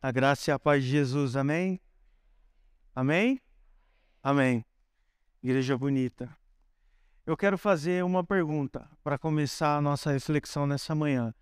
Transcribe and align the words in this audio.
A 0.00 0.12
graça 0.12 0.50
e 0.50 0.54
a 0.54 0.58
paz 0.60 0.84
de 0.84 0.90
Jesus, 0.90 1.34
amém? 1.34 1.80
Amém? 2.94 3.40
Amém. 4.22 4.64
Igreja 5.42 5.76
bonita. 5.76 6.30
Eu 7.26 7.36
quero 7.36 7.58
fazer 7.58 8.04
uma 8.04 8.22
pergunta 8.22 8.88
para 9.02 9.18
começar 9.18 9.76
a 9.76 9.80
nossa 9.80 10.12
reflexão 10.12 10.68
nessa 10.68 10.94
manhã. 10.94 11.34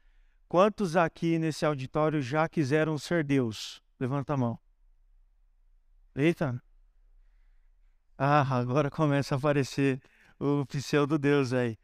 Quantos 0.48 0.96
aqui 0.96 1.38
nesse 1.38 1.66
auditório 1.66 2.22
já 2.22 2.48
quiseram 2.48 2.96
ser 2.96 3.24
Deus? 3.24 3.82
Levanta 4.00 4.32
a 4.32 4.36
mão. 4.38 4.58
Eita. 6.14 6.58
Ah, 8.16 8.56
agora 8.56 8.90
começa 8.90 9.34
a 9.34 9.38
aparecer 9.38 10.00
o 10.40 10.64
pseudo 10.64 11.18
Deus 11.18 11.52
aí. 11.52 11.76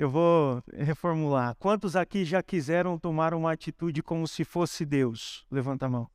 Eu 0.00 0.08
vou 0.08 0.62
reformular. 0.72 1.54
Quantos 1.56 1.94
aqui 1.94 2.24
já 2.24 2.42
quiseram 2.42 2.98
tomar 2.98 3.34
uma 3.34 3.52
atitude 3.52 4.02
como 4.02 4.26
se 4.26 4.44
fosse 4.44 4.86
Deus? 4.86 5.44
Levanta 5.50 5.84
a 5.84 5.90
mão. 5.90 6.10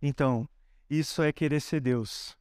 Então, 0.00 0.48
isso 0.88 1.20
é 1.20 1.32
querer 1.32 1.58
ser 1.58 1.80
Deus. 1.80 2.38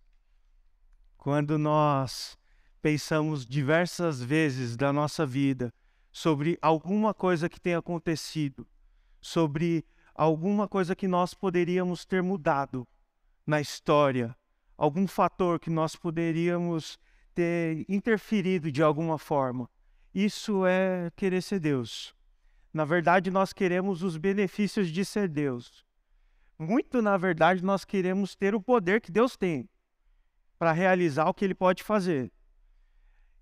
Quando 1.18 1.58
nós 1.58 2.38
pensamos 2.80 3.44
diversas 3.44 4.21
vezes 4.21 4.77
da 4.77 4.94
nossa 4.94 5.26
vida 5.26 5.73
sobre 6.12 6.59
alguma 6.62 7.12
coisa 7.12 7.49
que 7.49 7.59
tenha 7.59 7.80
acontecido, 7.80 8.68
sobre 9.20 9.84
alguma 10.13 10.68
coisa 10.68 10.96
que 10.96 11.07
nós 11.07 11.34
poderíamos 11.34 12.05
ter 12.05 12.21
mudado 12.21 12.88
na 13.48 13.59
história, 13.59 14.38
algum 14.77 15.07
fator 15.07 15.59
que 15.59 15.71
nós 15.71 15.96
poderíamos 15.96 16.99
ter 17.34 17.84
interferido 17.90 18.71
de 18.71 18.84
alguma 18.84 19.18
forma 19.18 19.68
isso 20.20 20.66
é 20.66 21.12
querer 21.16 21.44
ser 21.44 21.59
Deus. 21.59 22.16
Na 22.73 22.84
verdade, 22.84 23.30
nós 23.30 23.53
queremos 23.53 24.02
os 24.02 24.17
benefícios 24.17 24.88
de 24.88 25.05
ser 25.05 25.30
Deus. 25.30 25.85
Muito, 26.57 27.03
na 27.03 27.16
verdade, 27.17 27.63
nós 27.63 27.85
queremos 27.85 28.35
ter 28.35 28.55
o 28.55 28.62
poder 28.62 28.99
que 28.99 29.12
Deus 29.12 29.38
tem 29.38 29.70
para 30.57 30.71
realizar 30.71 31.29
o 31.29 31.35
que 31.35 31.45
ele 31.45 31.54
pode 31.54 31.84
fazer. 31.84 32.32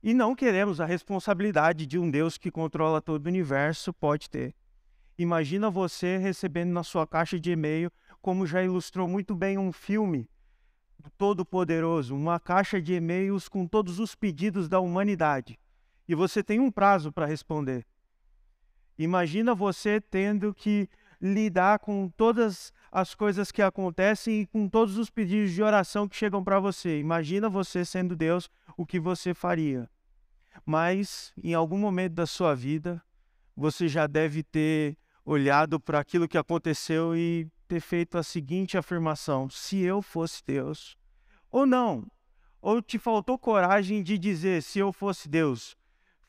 E 0.04 0.14
não 0.14 0.36
queremos 0.36 0.82
a 0.82 0.86
responsabilidade 0.86 1.86
de 1.86 1.98
um 1.98 2.12
Deus 2.12 2.38
que 2.38 2.52
controla 2.52 3.02
todo 3.02 3.26
o 3.26 3.30
universo 3.30 3.94
pode 3.94 4.30
ter. 4.30 4.54
Imagina 5.18 5.70
você 5.70 6.18
recebendo 6.18 6.74
na 6.74 6.84
sua 6.84 7.08
caixa 7.08 7.40
de 7.40 7.52
e-mail, 7.52 7.90
como 8.22 8.46
já 8.46 8.62
ilustrou 8.62 9.08
muito 9.08 9.34
bem 9.34 9.58
um 9.58 9.72
filme 9.72 10.30
do 11.00 11.10
Todo-Poderoso, 11.12 12.14
uma 12.14 12.38
caixa 12.38 12.82
de 12.82 12.96
e-mails 12.96 13.48
com 13.48 13.66
todos 13.66 13.98
os 13.98 14.14
pedidos 14.14 14.68
da 14.68 14.82
humanidade 14.82 15.58
e 16.08 16.16
você 16.16 16.44
tem 16.44 16.60
um 16.60 16.72
prazo 16.72 17.12
para 17.12 17.26
responder. 17.26 17.86
Imagina 18.98 19.54
você 19.54 20.00
tendo 20.00 20.54
que 20.54 20.90
lidar 21.22 21.80
com 21.80 22.10
todas 22.10 22.72
as 22.92 23.16
coisas 23.16 23.52
que 23.52 23.62
acontecem 23.62 24.42
e 24.42 24.46
com 24.46 24.70
todos 24.70 24.98
os 24.98 25.10
pedidos 25.10 25.52
de 25.52 25.62
oração 25.62 26.08
que 26.08 26.16
chegam 26.16 26.44
para 26.44 26.60
você. 26.60 27.00
Imagina 27.00 27.50
você 27.50 27.84
sendo 27.84 28.16
Deus, 28.16 28.50
o 28.78 28.86
que 28.86 29.00
você 29.00 29.34
faria. 29.34 29.90
Mas 30.66 31.34
em 31.44 31.54
algum 31.54 31.78
momento 31.78 32.14
da 32.14 32.26
sua 32.26 32.56
vida, 32.56 33.02
você 33.56 33.88
já 33.88 34.08
deve 34.08 34.44
ter 34.44 34.98
olhado 35.26 35.80
para 35.80 36.00
aquilo 36.00 36.28
que 36.28 36.38
aconteceu 36.38 37.16
e 37.16 37.50
ter 37.68 37.80
feito 37.80 38.18
a 38.18 38.24
seguinte 38.24 38.78
afirmação: 38.78 39.50
se 39.50 39.80
eu 39.80 40.02
fosse 40.02 40.44
Deus, 40.46 40.98
ou 41.52 41.66
não, 41.66 42.06
ou 42.62 42.82
te 42.82 42.98
faltou 42.98 43.38
coragem 43.38 44.04
de 44.04 44.18
dizer 44.18 44.62
se 44.62 44.80
eu 44.80 44.94
fosse 44.94 45.28
Deus, 45.28 45.76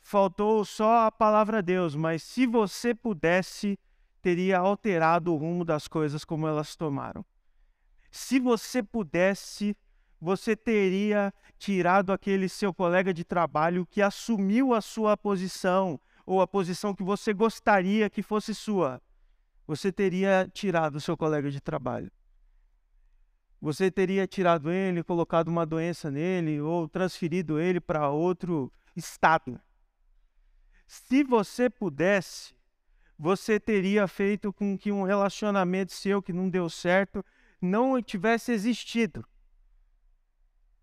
faltou 0.06 0.64
só 0.64 1.06
a 1.06 1.10
palavra 1.10 1.60
Deus, 1.60 1.96
mas 1.96 2.22
se 2.22 2.46
você 2.46 2.94
pudesse, 2.94 3.76
teria 4.22 4.58
alterado 4.58 5.34
o 5.34 5.36
rumo 5.36 5.64
das 5.64 5.88
coisas 5.88 6.24
como 6.24 6.46
elas 6.46 6.76
tomaram. 6.76 7.26
Se 8.08 8.38
você 8.38 8.84
pudesse, 8.84 9.77
você 10.20 10.54
teria 10.54 11.34
tirado 11.58 12.12
aquele 12.12 12.48
seu 12.48 12.72
colega 12.72 13.12
de 13.12 13.24
trabalho 13.24 13.84
que 13.84 14.00
assumiu 14.00 14.72
a 14.72 14.80
sua 14.80 15.16
posição 15.16 15.98
ou 16.24 16.40
a 16.40 16.46
posição 16.46 16.95
que 16.95 17.02
você 17.02 17.34
gostaria 17.34 18.08
que 18.08 18.22
fosse 18.22 18.55
sua. 18.55 19.02
Você 19.66 19.90
teria 19.90 20.48
tirado 20.55 20.96
o 20.96 21.00
seu 21.00 21.16
colega 21.16 21.50
de 21.50 21.61
trabalho. 21.61 22.12
Você 23.61 23.90
teria 23.90 24.24
tirado 24.24 24.70
ele, 24.70 25.02
colocado 25.02 25.48
uma 25.48 25.66
doença 25.66 26.12
nele 26.12 26.61
ou 26.61 26.89
transferido 26.89 27.58
ele 27.58 27.80
para 27.80 28.08
outro 28.08 28.72
estado. 28.95 29.61
Se 30.86 31.24
você 31.24 31.69
pudesse, 31.69 32.55
você 33.19 33.58
teria 33.58 34.07
feito 34.07 34.52
com 34.52 34.79
que 34.79 34.92
um 34.92 35.02
relacionamento 35.02 35.92
seu 35.92 36.23
que 36.23 36.33
não 36.33 36.48
deu 36.48 36.69
certo 36.70 37.24
não 37.61 38.01
tivesse 38.01 38.52
existido. 38.52 39.27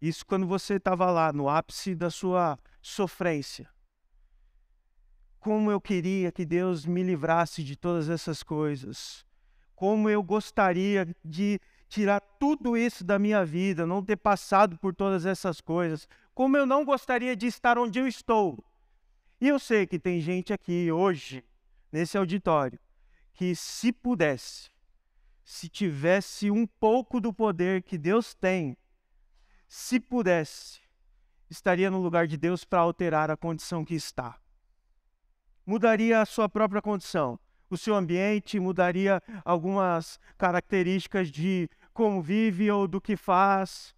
Isso 0.01 0.25
quando 0.25 0.45
você 0.45 0.75
estava 0.75 1.09
lá 1.09 1.31
no 1.31 1.47
ápice 1.47 1.95
da 1.95 2.09
sua 2.09 2.59
sofrência. 2.81 3.69
Como 5.39 5.71
eu 5.71 5.79
queria 5.79 6.31
que 6.31 6.45
Deus 6.45 6.85
me 6.85 7.03
livrasse 7.03 7.63
de 7.63 7.75
todas 7.75 8.09
essas 8.09 8.43
coisas. 8.43 9.25
Como 9.75 10.09
eu 10.09 10.21
gostaria 10.21 11.07
de 11.23 11.59
tirar 11.87 12.19
tudo 12.39 12.75
isso 12.75 13.03
da 13.03 13.19
minha 13.19 13.45
vida, 13.45 13.85
não 13.85 14.03
ter 14.03 14.17
passado 14.17 14.77
por 14.77 14.93
todas 14.93 15.25
essas 15.25 15.61
coisas. 15.61 16.07
Como 16.33 16.57
eu 16.57 16.65
não 16.65 16.83
gostaria 16.83 17.35
de 17.35 17.47
estar 17.47 17.77
onde 17.77 17.99
eu 17.99 18.07
estou. 18.07 18.63
E 19.39 19.47
eu 19.47 19.59
sei 19.59 19.85
que 19.85 19.99
tem 19.99 20.19
gente 20.19 20.53
aqui 20.53 20.91
hoje, 20.91 21.43
nesse 21.91 22.17
auditório, 22.17 22.79
que 23.33 23.55
se 23.55 23.91
pudesse, 23.91 24.69
se 25.43 25.67
tivesse 25.67 26.49
um 26.49 26.65
pouco 26.65 27.19
do 27.19 27.33
poder 27.33 27.83
que 27.83 27.97
Deus 27.97 28.33
tem, 28.33 28.77
se 29.67 29.99
pudesse, 29.99 30.81
estaria 31.49 31.89
no 31.89 31.99
lugar 31.99 32.27
de 32.27 32.37
Deus 32.37 32.63
para 32.63 32.79
alterar 32.79 33.29
a 33.29 33.37
condição 33.37 33.83
que 33.83 33.95
está. 33.95 34.39
Mudaria 35.65 36.21
a 36.21 36.25
sua 36.25 36.47
própria 36.47 36.81
condição, 36.81 37.39
o 37.69 37.77
seu 37.77 37.95
ambiente, 37.95 38.59
mudaria 38.59 39.21
algumas 39.43 40.19
características 40.37 41.29
de 41.29 41.69
como 41.93 42.21
vive 42.21 42.69
ou 42.69 42.87
do 42.87 43.01
que 43.01 43.15
faz, 43.15 43.95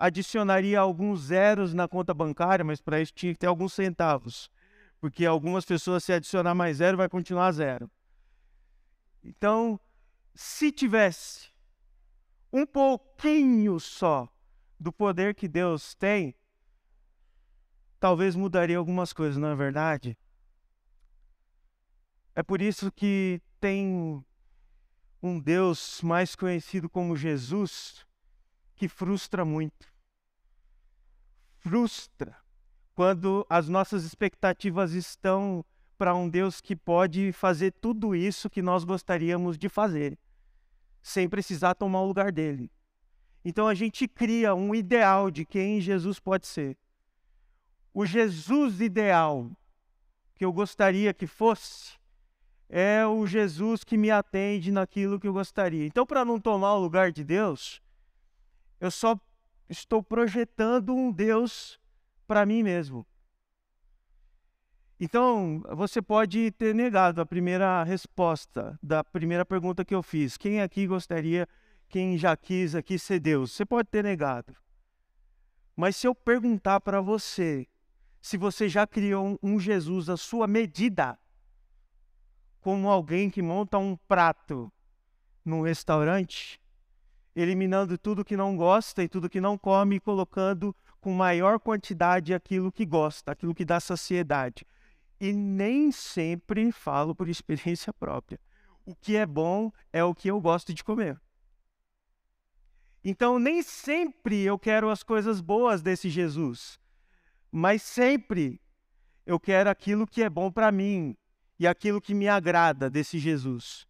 adicionaria 0.00 0.80
alguns 0.80 1.24
zeros 1.24 1.74
na 1.74 1.86
conta 1.86 2.14
bancária, 2.14 2.64
mas 2.64 2.80
para 2.80 3.02
isso 3.02 3.12
tinha 3.12 3.34
que 3.34 3.38
ter 3.38 3.46
alguns 3.46 3.74
centavos. 3.74 4.50
Porque 4.98 5.26
algumas 5.26 5.66
pessoas, 5.66 6.02
se 6.02 6.12
adicionar 6.12 6.54
mais 6.54 6.78
zero, 6.78 6.96
vai 6.96 7.08
continuar 7.08 7.52
zero. 7.52 7.90
Então, 9.22 9.78
se 10.34 10.72
tivesse 10.72 11.50
um 12.50 12.64
pouquinho 12.64 13.78
só 13.78 14.26
do 14.78 14.90
poder 14.90 15.34
que 15.34 15.46
Deus 15.46 15.94
tem, 15.94 16.34
talvez 17.98 18.34
mudaria 18.34 18.78
algumas 18.78 19.12
coisas, 19.12 19.36
não 19.36 19.48
é 19.48 19.54
verdade? 19.54 20.16
É 22.34 22.42
por 22.42 22.62
isso 22.62 22.90
que 22.90 23.42
tem 23.60 24.24
um 25.22 25.38
Deus 25.38 26.00
mais 26.00 26.34
conhecido 26.34 26.88
como 26.88 27.14
Jesus 27.14 28.06
que 28.74 28.88
frustra 28.88 29.44
muito 29.44 29.89
frustra 31.60 32.36
quando 32.94 33.46
as 33.48 33.68
nossas 33.68 34.04
expectativas 34.04 34.92
estão 34.92 35.64
para 35.96 36.14
um 36.14 36.28
Deus 36.28 36.60
que 36.60 36.74
pode 36.74 37.32
fazer 37.32 37.72
tudo 37.80 38.14
isso 38.14 38.50
que 38.50 38.62
nós 38.62 38.84
gostaríamos 38.84 39.58
de 39.58 39.68
fazer, 39.68 40.18
sem 41.02 41.28
precisar 41.28 41.74
tomar 41.74 42.00
o 42.00 42.06
lugar 42.06 42.32
dele. 42.32 42.70
Então 43.44 43.68
a 43.68 43.74
gente 43.74 44.08
cria 44.08 44.54
um 44.54 44.74
ideal 44.74 45.30
de 45.30 45.44
quem 45.44 45.80
Jesus 45.80 46.18
pode 46.18 46.46
ser. 46.46 46.76
O 47.92 48.06
Jesus 48.06 48.80
ideal 48.80 49.50
que 50.34 50.44
eu 50.44 50.52
gostaria 50.52 51.12
que 51.12 51.26
fosse 51.26 51.98
é 52.68 53.04
o 53.04 53.26
Jesus 53.26 53.82
que 53.82 53.98
me 53.98 54.10
atende 54.10 54.70
naquilo 54.70 55.18
que 55.18 55.26
eu 55.26 55.32
gostaria. 55.32 55.84
Então, 55.86 56.06
para 56.06 56.24
não 56.24 56.38
tomar 56.38 56.74
o 56.74 56.80
lugar 56.80 57.10
de 57.10 57.24
Deus, 57.24 57.82
eu 58.80 58.90
só 58.90 59.18
estou 59.70 60.02
projetando 60.02 60.94
um 60.94 61.10
Deus 61.10 61.80
para 62.26 62.44
mim 62.44 62.62
mesmo. 62.62 63.06
Então, 64.98 65.62
você 65.70 66.02
pode 66.02 66.50
ter 66.50 66.74
negado 66.74 67.22
a 67.22 67.26
primeira 67.26 67.82
resposta 67.84 68.78
da 68.82 69.02
primeira 69.02 69.46
pergunta 69.46 69.84
que 69.84 69.94
eu 69.94 70.02
fiz. 70.02 70.36
Quem 70.36 70.60
aqui 70.60 70.86
gostaria, 70.86 71.48
quem 71.88 72.18
já 72.18 72.36
quis 72.36 72.74
aqui 72.74 72.98
ser 72.98 73.20
Deus? 73.20 73.52
Você 73.52 73.64
pode 73.64 73.88
ter 73.88 74.04
negado. 74.04 74.54
Mas 75.74 75.96
se 75.96 76.06
eu 76.06 76.14
perguntar 76.14 76.80
para 76.80 77.00
você 77.00 77.66
se 78.20 78.36
você 78.36 78.68
já 78.68 78.86
criou 78.86 79.38
um 79.42 79.58
Jesus 79.58 80.10
à 80.10 80.16
sua 80.16 80.46
medida, 80.46 81.18
como 82.60 82.90
alguém 82.90 83.30
que 83.30 83.40
monta 83.40 83.78
um 83.78 83.96
prato 83.96 84.70
num 85.42 85.62
restaurante, 85.62 86.59
eliminando 87.40 87.96
tudo 87.96 88.24
que 88.24 88.36
não 88.36 88.56
gosta 88.56 89.02
e 89.02 89.08
tudo 89.08 89.28
que 89.28 89.40
não 89.40 89.56
come 89.56 89.96
e 89.96 90.00
colocando 90.00 90.74
com 91.00 91.12
maior 91.12 91.58
quantidade 91.58 92.34
aquilo 92.34 92.70
que 92.70 92.84
gosta, 92.84 93.32
aquilo 93.32 93.54
que 93.54 93.64
dá 93.64 93.80
saciedade. 93.80 94.66
E 95.20 95.32
nem 95.32 95.90
sempre 95.90 96.70
falo 96.72 97.14
por 97.14 97.28
experiência 97.28 97.92
própria. 97.92 98.38
O 98.84 98.94
que 98.94 99.16
é 99.16 99.26
bom 99.26 99.72
é 99.92 100.02
o 100.02 100.14
que 100.14 100.28
eu 100.28 100.40
gosto 100.40 100.74
de 100.74 100.82
comer. 100.82 101.20
Então, 103.04 103.38
nem 103.38 103.62
sempre 103.62 104.42
eu 104.42 104.58
quero 104.58 104.90
as 104.90 105.02
coisas 105.02 105.40
boas 105.40 105.80
desse 105.80 106.10
Jesus, 106.10 106.78
mas 107.50 107.82
sempre 107.82 108.60
eu 109.24 109.40
quero 109.40 109.70
aquilo 109.70 110.06
que 110.06 110.22
é 110.22 110.28
bom 110.28 110.52
para 110.52 110.70
mim 110.70 111.16
e 111.58 111.66
aquilo 111.66 112.00
que 112.00 112.12
me 112.12 112.28
agrada 112.28 112.90
desse 112.90 113.18
Jesus. 113.18 113.86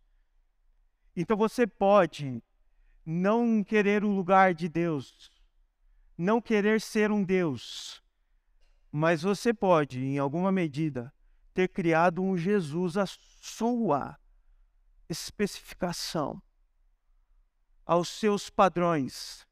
Então, 1.17 1.37
você 1.37 1.67
pode 1.67 2.41
não 3.05 3.64
querer 3.64 4.05
o 4.05 4.14
lugar 4.14 4.55
de 4.55 4.69
Deus, 4.69 5.31
não 6.17 6.41
querer 6.41 6.81
ser 6.81 7.11
um 7.11 7.25
Deus, 7.25 8.02
mas 8.93 9.23
você 9.23 9.55
pode, 9.55 10.00
em 10.00 10.19
alguma 10.19 10.52
medida, 10.52 11.12
ter 11.55 11.69
criado 11.69 12.23
um 12.23 12.37
Jesus 12.37 12.97
à 12.97 13.06
sua 13.06 14.19
especificação 15.08 16.43
aos 17.91 18.08
seus 18.08 18.49
padrões, 18.49 19.44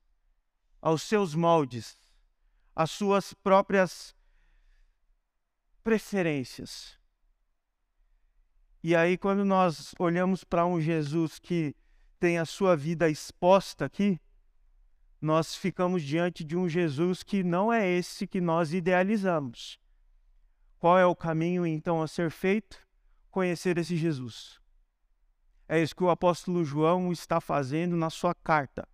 aos 0.81 1.03
seus 1.03 1.35
moldes, 1.35 1.99
às 2.73 2.89
suas 2.89 3.35
próprias 3.35 4.15
preferências. 5.83 6.97
E 8.81 8.95
aí, 8.95 9.19
quando 9.19 9.45
nós 9.45 9.93
olhamos 9.99 10.45
para 10.45 10.65
um 10.65 10.81
Jesus 10.81 11.41
que 11.41 11.75
tem 12.19 12.38
a 12.38 12.44
sua 12.44 12.76
vida 12.76 13.09
exposta 13.09 13.85
aqui, 13.85 14.20
nós 15.20 15.55
ficamos 15.55 16.03
diante 16.03 16.44
de 16.44 16.56
um 16.56 16.69
Jesus 16.69 17.23
que 17.23 17.43
não 17.43 17.73
é 17.73 17.88
esse 17.88 18.26
que 18.26 18.41
nós 18.41 18.73
idealizamos. 18.73 19.79
Qual 20.79 20.97
é 20.97 21.05
o 21.05 21.17
caminho 21.17 21.67
então 21.67 22.00
a 22.00 22.06
ser 22.06 22.31
feito? 22.31 22.81
Conhecer 23.31 23.79
esse 23.79 23.97
Jesus. 23.97 24.61
É 25.69 25.82
isso 25.82 25.94
que 25.94 26.05
o 26.05 26.11
apóstolo 26.11 26.65
João 26.65 27.12
está 27.12 27.41
fazendo 27.41 27.97
na 27.97 28.11
sua 28.11 28.35
carta. 28.35 28.88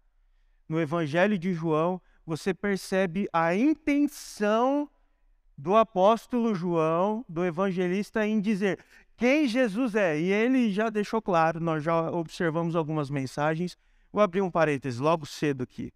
No 0.69 0.81
Evangelho 0.81 1.39
de 1.39 1.53
João, 1.53 2.01
você 2.27 2.55
percebe 2.55 3.29
a 3.33 3.55
intenção 3.55 4.89
do 5.57 5.77
apóstolo 5.77 6.55
João, 6.55 7.25
do 7.29 7.45
evangelista, 7.45 8.27
em 8.27 8.41
dizer 8.41 8.79
quem 9.17 9.47
Jesus 9.47 9.95
é. 9.95 10.19
E 10.19 10.33
ele 10.33 10.73
já 10.73 10.91
deixou 10.91 11.23
claro, 11.23 11.61
nós 11.61 11.83
já 11.83 12.11
observamos 12.11 12.75
algumas 12.75 13.11
mensagens. 13.11 13.77
Vou 14.13 14.23
abrir 14.23 14.43
um 14.43 14.51
parênteses 14.51 15.01
logo 15.01 15.27
cedo 15.27 15.63
aqui. 15.63 15.93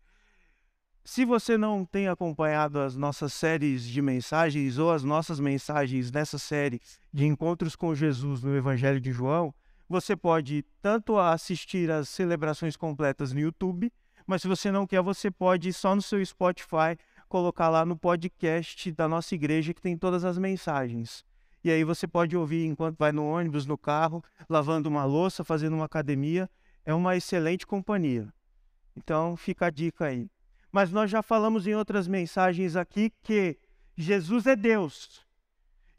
Se 1.04 1.24
você 1.24 1.56
não 1.56 1.86
tem 1.86 2.06
acompanhado 2.06 2.78
as 2.78 2.94
nossas 2.94 3.32
séries 3.32 3.82
de 3.82 4.02
mensagens 4.02 4.76
ou 4.76 4.92
as 4.92 5.02
nossas 5.02 5.40
mensagens 5.40 6.12
nessa 6.12 6.38
série 6.38 6.80
de 7.12 7.24
encontros 7.24 7.74
com 7.74 7.94
Jesus 7.94 8.42
no 8.42 8.54
Evangelho 8.54 9.00
de 9.00 9.10
João, 9.10 9.54
você 9.88 10.14
pode 10.14 10.66
tanto 10.82 11.18
assistir 11.18 11.90
as 11.90 12.10
celebrações 12.10 12.76
completas 12.76 13.32
no 13.32 13.40
YouTube, 13.40 13.90
mas 14.26 14.42
se 14.42 14.48
você 14.48 14.70
não 14.70 14.86
quer, 14.86 15.00
você 15.00 15.30
pode 15.30 15.72
só 15.72 15.94
no 15.96 16.02
seu 16.02 16.22
Spotify 16.24 16.98
colocar 17.26 17.70
lá 17.70 17.86
no 17.86 17.96
podcast 17.96 18.92
da 18.92 19.08
nossa 19.08 19.34
igreja 19.34 19.72
que 19.72 19.80
tem 19.80 19.96
todas 19.96 20.24
as 20.24 20.36
mensagens. 20.36 21.24
E 21.68 21.70
aí 21.70 21.84
você 21.84 22.08
pode 22.08 22.34
ouvir 22.34 22.64
enquanto 22.64 22.96
vai 22.96 23.12
no 23.12 23.28
ônibus, 23.28 23.66
no 23.66 23.76
carro, 23.76 24.24
lavando 24.48 24.88
uma 24.88 25.04
louça, 25.04 25.44
fazendo 25.44 25.74
uma 25.74 25.84
academia. 25.84 26.48
É 26.82 26.94
uma 26.94 27.14
excelente 27.14 27.66
companhia. 27.66 28.32
Então 28.96 29.36
fica 29.36 29.66
a 29.66 29.70
dica 29.70 30.06
aí. 30.06 30.30
Mas 30.72 30.90
nós 30.90 31.10
já 31.10 31.22
falamos 31.22 31.66
em 31.66 31.74
outras 31.74 32.08
mensagens 32.08 32.74
aqui 32.74 33.12
que 33.22 33.58
Jesus 33.94 34.46
é 34.46 34.56
Deus. 34.56 35.26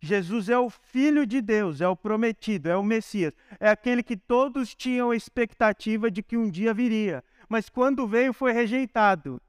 Jesus 0.02 0.50
é 0.50 0.58
o 0.58 0.72
Filho 0.72 1.24
de 1.24 1.40
Deus, 1.40 1.82
é 1.82 1.88
o 1.88 1.96
prometido, 1.96 2.68
é 2.68 2.76
o 2.76 2.82
Messias, 2.82 3.34
é 3.60 3.70
aquele 3.70 4.02
que 4.02 4.18
todos 4.18 4.74
tinham 4.74 5.14
expectativa 5.14 6.10
de 6.10 6.24
que 6.24 6.36
um 6.36 6.50
dia 6.50 6.74
viria, 6.74 7.24
mas 7.48 7.70
quando 7.70 8.08
veio 8.08 8.34
foi 8.34 8.54
rejeitado. 8.54 9.40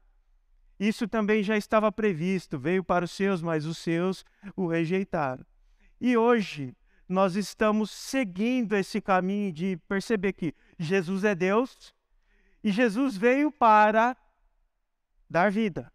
Isso 0.79 1.07
também 1.07 1.41
já 1.41 1.57
estava 1.57 1.91
previsto, 1.91 2.59
veio 2.59 2.83
para 2.83 3.05
os 3.05 3.11
seus, 3.11 3.41
mas 3.41 3.65
os 3.65 3.79
seus 3.79 4.23
o 4.55 4.67
rejeitaram. 4.67 5.45
E 6.01 6.17
hoje 6.17 6.75
nós 7.07 7.37
estamos 7.37 7.91
seguindo 7.91 8.75
esse 8.75 8.99
caminho 8.99 9.53
de 9.53 9.77
perceber 9.87 10.33
que 10.33 10.53
Jesus 10.77 11.23
é 11.23 11.33
Deus 11.33 11.93
e 12.61 12.71
Jesus 12.71 13.15
veio 13.15 13.49
para 13.51 14.17
dar 15.29 15.49
vida 15.49 15.89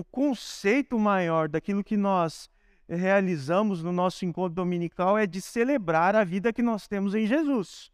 o 0.00 0.04
conceito 0.04 0.98
maior 0.98 1.48
daquilo 1.48 1.84
que 1.84 1.96
nós 1.96 2.50
realizamos 2.88 3.82
no 3.82 3.92
nosso 3.92 4.24
encontro 4.24 4.54
dominical 4.54 5.16
é 5.16 5.26
de 5.26 5.40
celebrar 5.40 6.16
a 6.16 6.24
vida 6.24 6.52
que 6.52 6.62
nós 6.62 6.88
temos 6.88 7.14
em 7.14 7.26
Jesus. 7.26 7.90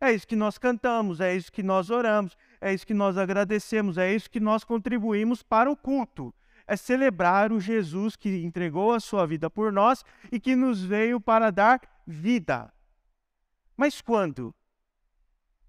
É 0.00 0.12
isso 0.12 0.26
que 0.26 0.34
nós 0.34 0.56
cantamos, 0.56 1.20
é 1.20 1.36
isso 1.36 1.52
que 1.52 1.62
nós 1.62 1.90
oramos, 1.90 2.36
é 2.60 2.72
isso 2.72 2.86
que 2.86 2.94
nós 2.94 3.18
agradecemos, 3.18 3.98
é 3.98 4.12
isso 4.12 4.30
que 4.30 4.40
nós 4.40 4.64
contribuímos 4.64 5.42
para 5.42 5.70
o 5.70 5.76
culto. 5.76 6.34
É 6.70 6.76
celebrar 6.76 7.50
o 7.50 7.58
Jesus 7.58 8.14
que 8.14 8.44
entregou 8.44 8.92
a 8.92 9.00
sua 9.00 9.26
vida 9.26 9.50
por 9.50 9.72
nós 9.72 10.04
e 10.30 10.38
que 10.38 10.54
nos 10.54 10.80
veio 10.80 11.20
para 11.20 11.50
dar 11.50 11.80
vida. 12.06 12.72
Mas 13.76 14.00
quando? 14.00 14.54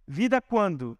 Vida 0.07 0.39
quando? 0.39 0.95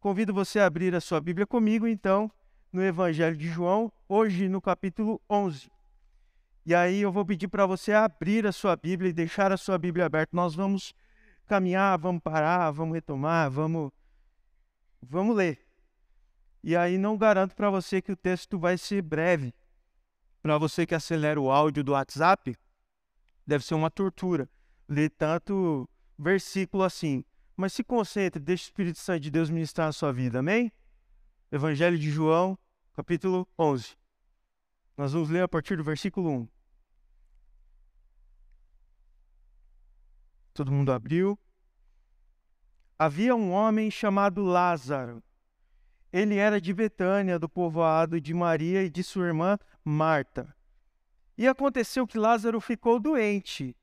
Convido 0.00 0.34
você 0.34 0.58
a 0.58 0.66
abrir 0.66 0.92
a 0.92 1.00
sua 1.00 1.20
Bíblia 1.20 1.46
comigo, 1.46 1.86
então, 1.86 2.28
no 2.72 2.82
Evangelho 2.82 3.36
de 3.36 3.46
João, 3.46 3.92
hoje 4.08 4.48
no 4.48 4.60
capítulo 4.60 5.22
11. 5.30 5.70
E 6.66 6.74
aí 6.74 7.00
eu 7.00 7.12
vou 7.12 7.24
pedir 7.24 7.46
para 7.46 7.64
você 7.64 7.92
abrir 7.92 8.44
a 8.44 8.50
sua 8.50 8.74
Bíblia 8.74 9.10
e 9.10 9.12
deixar 9.12 9.52
a 9.52 9.56
sua 9.56 9.78
Bíblia 9.78 10.06
aberta. 10.06 10.36
Nós 10.36 10.52
vamos 10.52 10.92
caminhar, 11.46 11.96
vamos 11.96 12.20
parar, 12.22 12.72
vamos 12.72 12.94
retomar, 12.94 13.48
vamos 13.48 13.92
vamos 15.00 15.36
ler. 15.36 15.69
E 16.62 16.76
aí 16.76 16.98
não 16.98 17.16
garanto 17.16 17.54
para 17.54 17.70
você 17.70 18.02
que 18.02 18.12
o 18.12 18.16
texto 18.16 18.58
vai 18.58 18.76
ser 18.76 19.02
breve. 19.02 19.54
Para 20.42 20.58
você 20.58 20.86
que 20.86 20.94
acelera 20.94 21.40
o 21.40 21.50
áudio 21.50 21.84
do 21.84 21.92
WhatsApp, 21.92 22.56
deve 23.46 23.64
ser 23.64 23.74
uma 23.74 23.90
tortura 23.90 24.48
ler 24.88 25.10
tanto 25.10 25.88
versículo 26.18 26.82
assim. 26.82 27.24
Mas 27.56 27.72
se 27.72 27.84
concentre, 27.84 28.40
deixe 28.40 28.64
o 28.64 28.66
Espírito 28.66 28.98
Santo 28.98 29.20
de 29.20 29.30
Deus 29.30 29.50
ministrar 29.50 29.86
na 29.86 29.92
sua 29.92 30.12
vida, 30.12 30.40
amém? 30.40 30.72
Evangelho 31.52 31.98
de 31.98 32.10
João, 32.10 32.58
capítulo 32.94 33.46
11. 33.58 33.96
Nós 34.96 35.12
vamos 35.12 35.30
ler 35.30 35.42
a 35.42 35.48
partir 35.48 35.76
do 35.76 35.84
versículo 35.84 36.30
1. 36.30 36.48
Todo 40.52 40.72
mundo 40.72 40.92
abriu. 40.92 41.38
Havia 42.98 43.34
um 43.34 43.50
homem 43.50 43.90
chamado 43.90 44.42
Lázaro. 44.42 45.22
Ele 46.12 46.36
era 46.36 46.60
de 46.60 46.72
Betânia, 46.72 47.38
do 47.38 47.48
povoado 47.48 48.20
de 48.20 48.34
Maria 48.34 48.82
e 48.82 48.90
de 48.90 49.02
sua 49.02 49.26
irmã 49.26 49.58
Marta. 49.84 50.54
E 51.38 51.46
aconteceu 51.46 52.06
que 52.06 52.18
Lázaro 52.18 52.60
ficou 52.60 52.98
doente. 52.98 53.76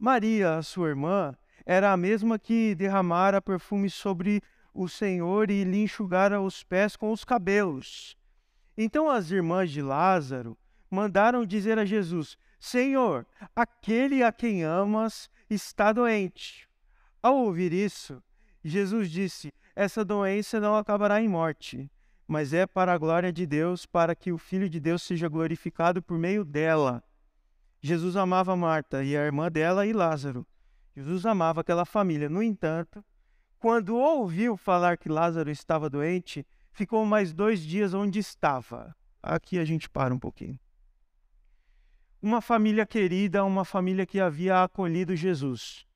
Maria, 0.00 0.62
sua 0.62 0.88
irmã, 0.88 1.36
era 1.66 1.92
a 1.92 1.96
mesma 1.96 2.38
que 2.38 2.74
derramara 2.74 3.42
perfume 3.42 3.90
sobre 3.90 4.42
o 4.72 4.88
Senhor 4.88 5.50
e 5.50 5.64
lhe 5.64 5.82
enxugara 5.82 6.40
os 6.40 6.62
pés 6.62 6.96
com 6.96 7.12
os 7.12 7.24
cabelos. 7.24 8.16
Então 8.76 9.10
as 9.10 9.30
irmãs 9.30 9.70
de 9.70 9.82
Lázaro 9.82 10.56
mandaram 10.90 11.44
dizer 11.44 11.78
a 11.78 11.84
Jesus: 11.84 12.38
Senhor, 12.58 13.26
aquele 13.54 14.22
a 14.22 14.32
quem 14.32 14.62
amas 14.62 15.28
está 15.50 15.92
doente. 15.92 16.68
Ao 17.22 17.36
ouvir 17.36 17.72
isso, 17.72 18.22
Jesus 18.64 19.10
disse: 19.10 19.52
Essa 19.80 20.04
doença 20.04 20.58
não 20.58 20.74
acabará 20.74 21.22
em 21.22 21.28
morte, 21.28 21.88
mas 22.26 22.52
é 22.52 22.66
para 22.66 22.92
a 22.92 22.98
glória 22.98 23.32
de 23.32 23.46
Deus, 23.46 23.86
para 23.86 24.12
que 24.12 24.32
o 24.32 24.36
Filho 24.36 24.68
de 24.68 24.80
Deus 24.80 25.04
seja 25.04 25.28
glorificado 25.28 26.02
por 26.02 26.18
meio 26.18 26.44
dela. 26.44 27.00
Jesus 27.80 28.16
amava 28.16 28.56
Marta 28.56 29.04
e 29.04 29.16
a 29.16 29.24
irmã 29.24 29.48
dela 29.48 29.86
e 29.86 29.92
Lázaro. 29.92 30.44
Jesus 30.96 31.24
amava 31.24 31.60
aquela 31.60 31.84
família. 31.84 32.28
No 32.28 32.42
entanto, 32.42 33.04
quando 33.60 33.96
ouviu 33.96 34.56
falar 34.56 34.98
que 34.98 35.08
Lázaro 35.08 35.48
estava 35.48 35.88
doente, 35.88 36.44
ficou 36.72 37.06
mais 37.06 37.32
dois 37.32 37.62
dias 37.62 37.94
onde 37.94 38.18
estava. 38.18 38.96
Aqui 39.22 39.60
a 39.60 39.64
gente 39.64 39.88
para 39.88 40.12
um 40.12 40.18
pouquinho. 40.18 40.58
Uma 42.20 42.40
família 42.40 42.84
querida, 42.84 43.44
uma 43.44 43.64
família 43.64 44.04
que 44.04 44.18
havia 44.18 44.64
acolhido 44.64 45.14
Jesus. 45.14 45.86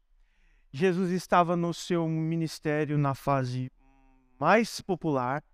Jesus 0.73 1.11
estava 1.11 1.55
no 1.55 1.75
seu 1.75 2.09
ministério 2.09 2.97
na 2.97 3.15
fase 3.15 3.71
mais 4.41 4.81
popular, 4.81 5.45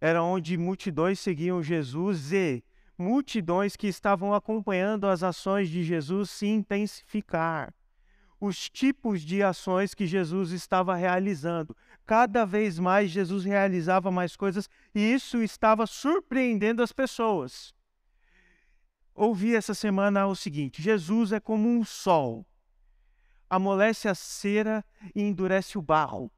era 0.00 0.22
onde 0.22 0.56
multidões 0.58 1.20
seguiam 1.20 1.62
Jesus 1.62 2.32
e 2.32 2.64
multidões 2.98 3.76
que 3.76 3.86
estavam 3.86 4.34
acompanhando 4.34 5.06
as 5.06 5.22
ações 5.22 5.68
de 5.68 5.82
Jesus 5.82 6.30
se 6.30 6.46
intensificar 6.46 7.72
os 8.40 8.70
tipos 8.70 9.20
de 9.20 9.42
ações 9.42 9.94
que 9.94 10.06
Jesus 10.06 10.50
estava 10.50 10.96
realizando. 10.96 11.76
Cada 12.06 12.46
vez 12.46 12.78
mais 12.78 13.10
Jesus 13.10 13.44
realizava 13.44 14.10
mais 14.10 14.34
coisas 14.34 14.68
e 14.94 15.00
isso 15.12 15.42
estava 15.42 15.86
surpreendendo 15.86 16.82
as 16.82 16.90
pessoas. 16.90 17.74
Ouvi 19.14 19.54
essa 19.54 19.74
semana 19.74 20.26
o 20.26 20.34
seguinte: 20.34 20.80
Jesus 20.80 21.32
é 21.32 21.38
como 21.38 21.68
um 21.68 21.84
sol. 21.84 22.46
Amolece 23.50 24.08
a 24.08 24.14
cera 24.14 24.84
e 25.14 25.20
endurece 25.20 25.76
o 25.76 25.82
barro. 25.82 26.30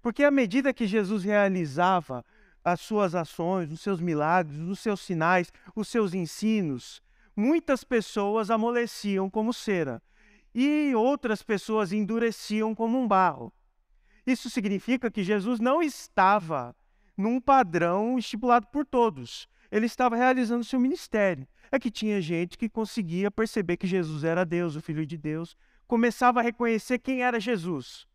Porque 0.00 0.24
à 0.24 0.30
medida 0.30 0.72
que 0.72 0.86
Jesus 0.86 1.24
realizava 1.24 2.24
as 2.64 2.80
suas 2.80 3.14
ações, 3.14 3.72
os 3.72 3.80
seus 3.80 4.00
milagres, 4.00 4.60
os 4.60 4.78
seus 4.78 5.00
sinais, 5.00 5.52
os 5.74 5.88
seus 5.88 6.14
ensinos, 6.14 7.02
muitas 7.36 7.82
pessoas 7.82 8.50
amoleciam 8.50 9.28
como 9.28 9.52
cera 9.52 10.00
e 10.54 10.94
outras 10.94 11.42
pessoas 11.42 11.92
endureciam 11.92 12.74
como 12.74 12.98
um 12.98 13.06
barro. 13.06 13.52
Isso 14.26 14.48
significa 14.48 15.10
que 15.10 15.24
Jesus 15.24 15.60
não 15.60 15.82
estava 15.82 16.74
num 17.16 17.40
padrão 17.40 18.18
estipulado 18.18 18.66
por 18.68 18.84
todos. 18.84 19.48
Ele 19.70 19.86
estava 19.86 20.16
realizando 20.16 20.64
seu 20.64 20.80
ministério. 20.80 21.46
É 21.70 21.78
que 21.78 21.90
tinha 21.90 22.20
gente 22.20 22.58
que 22.58 22.68
conseguia 22.68 23.30
perceber 23.30 23.76
que 23.76 23.86
Jesus 23.86 24.24
era 24.24 24.44
Deus, 24.44 24.74
o 24.74 24.80
Filho 24.80 25.06
de 25.06 25.16
Deus, 25.16 25.56
começava 25.90 26.38
a 26.38 26.42
reconhecer 26.44 27.00
quem 27.00 27.24
era 27.24 27.40
Jesus. 27.40 28.06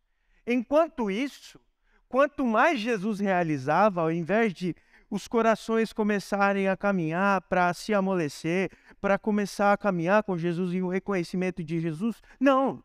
Enquanto 0.46 1.10
isso, 1.10 1.60
quanto 2.08 2.46
mais 2.46 2.80
Jesus 2.80 3.20
realizava, 3.20 4.00
ao 4.00 4.10
invés 4.10 4.54
de 4.54 4.74
os 5.10 5.28
corações 5.28 5.92
começarem 5.92 6.68
a 6.68 6.76
caminhar 6.76 7.42
para 7.42 7.74
se 7.74 7.92
amolecer, 7.92 8.70
para 8.98 9.18
começar 9.18 9.74
a 9.74 9.76
caminhar 9.76 10.22
com 10.22 10.38
Jesus 10.38 10.72
e 10.72 10.80
o 10.80 10.88
reconhecimento 10.88 11.62
de 11.62 11.78
Jesus, 11.78 12.22
não. 12.40 12.82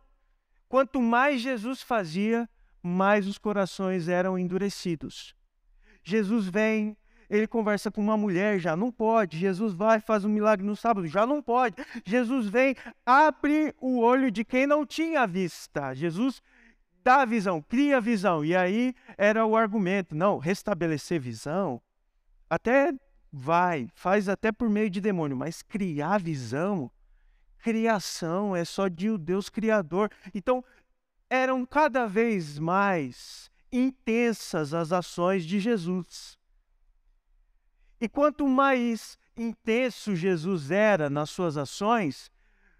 Quanto 0.67 1.01
mais 1.01 1.39
Jesus 1.39 1.81
fazia, 1.81 2.49
mais 2.83 3.27
os 3.27 3.37
corações 3.37 4.09
eram 4.09 4.37
endurecidos. 4.37 5.33
Jesus 6.03 6.47
vem, 6.47 6.97
ele 7.31 7.47
conversa 7.47 7.89
com 7.89 8.01
uma 8.01 8.17
mulher, 8.17 8.59
já 8.59 8.75
não 8.75 8.91
pode. 8.91 9.37
Jesus 9.37 9.73
vai, 9.73 10.01
faz 10.01 10.25
um 10.25 10.29
milagre 10.29 10.65
no 10.65 10.75
sábado, 10.75 11.07
já 11.07 11.25
não 11.25 11.41
pode. 11.41 11.77
Jesus 12.05 12.47
vem, 12.47 12.75
abre 13.05 13.73
o 13.79 13.99
olho 13.99 14.29
de 14.29 14.43
quem 14.43 14.67
não 14.67 14.85
tinha 14.85 15.25
vista. 15.25 15.93
Jesus 15.93 16.41
dá 17.01 17.21
a 17.21 17.25
visão, 17.25 17.61
cria 17.61 17.97
a 17.97 18.01
visão. 18.01 18.43
E 18.43 18.53
aí 18.53 18.93
era 19.17 19.45
o 19.45 19.55
argumento: 19.55 20.13
não, 20.13 20.39
restabelecer 20.39 21.21
visão, 21.21 21.81
até 22.49 22.93
vai, 23.31 23.87
faz 23.95 24.27
até 24.27 24.51
por 24.51 24.69
meio 24.69 24.89
de 24.89 24.99
demônio, 24.99 25.37
mas 25.37 25.61
criar 25.61 26.19
visão, 26.19 26.91
criação 27.59 28.53
é 28.53 28.65
só 28.65 28.89
de 28.89 29.09
o 29.09 29.17
Deus 29.17 29.47
Criador. 29.47 30.11
Então, 30.35 30.61
eram 31.29 31.65
cada 31.65 32.07
vez 32.07 32.59
mais 32.59 33.49
intensas 33.71 34.73
as 34.73 34.91
ações 34.91 35.45
de 35.45 35.61
Jesus. 35.61 36.40
E 38.01 38.09
quanto 38.09 38.47
mais 38.47 39.15
intenso 39.37 40.15
Jesus 40.15 40.71
era 40.71 41.07
nas 41.07 41.29
suas 41.29 41.55
ações, 41.55 42.31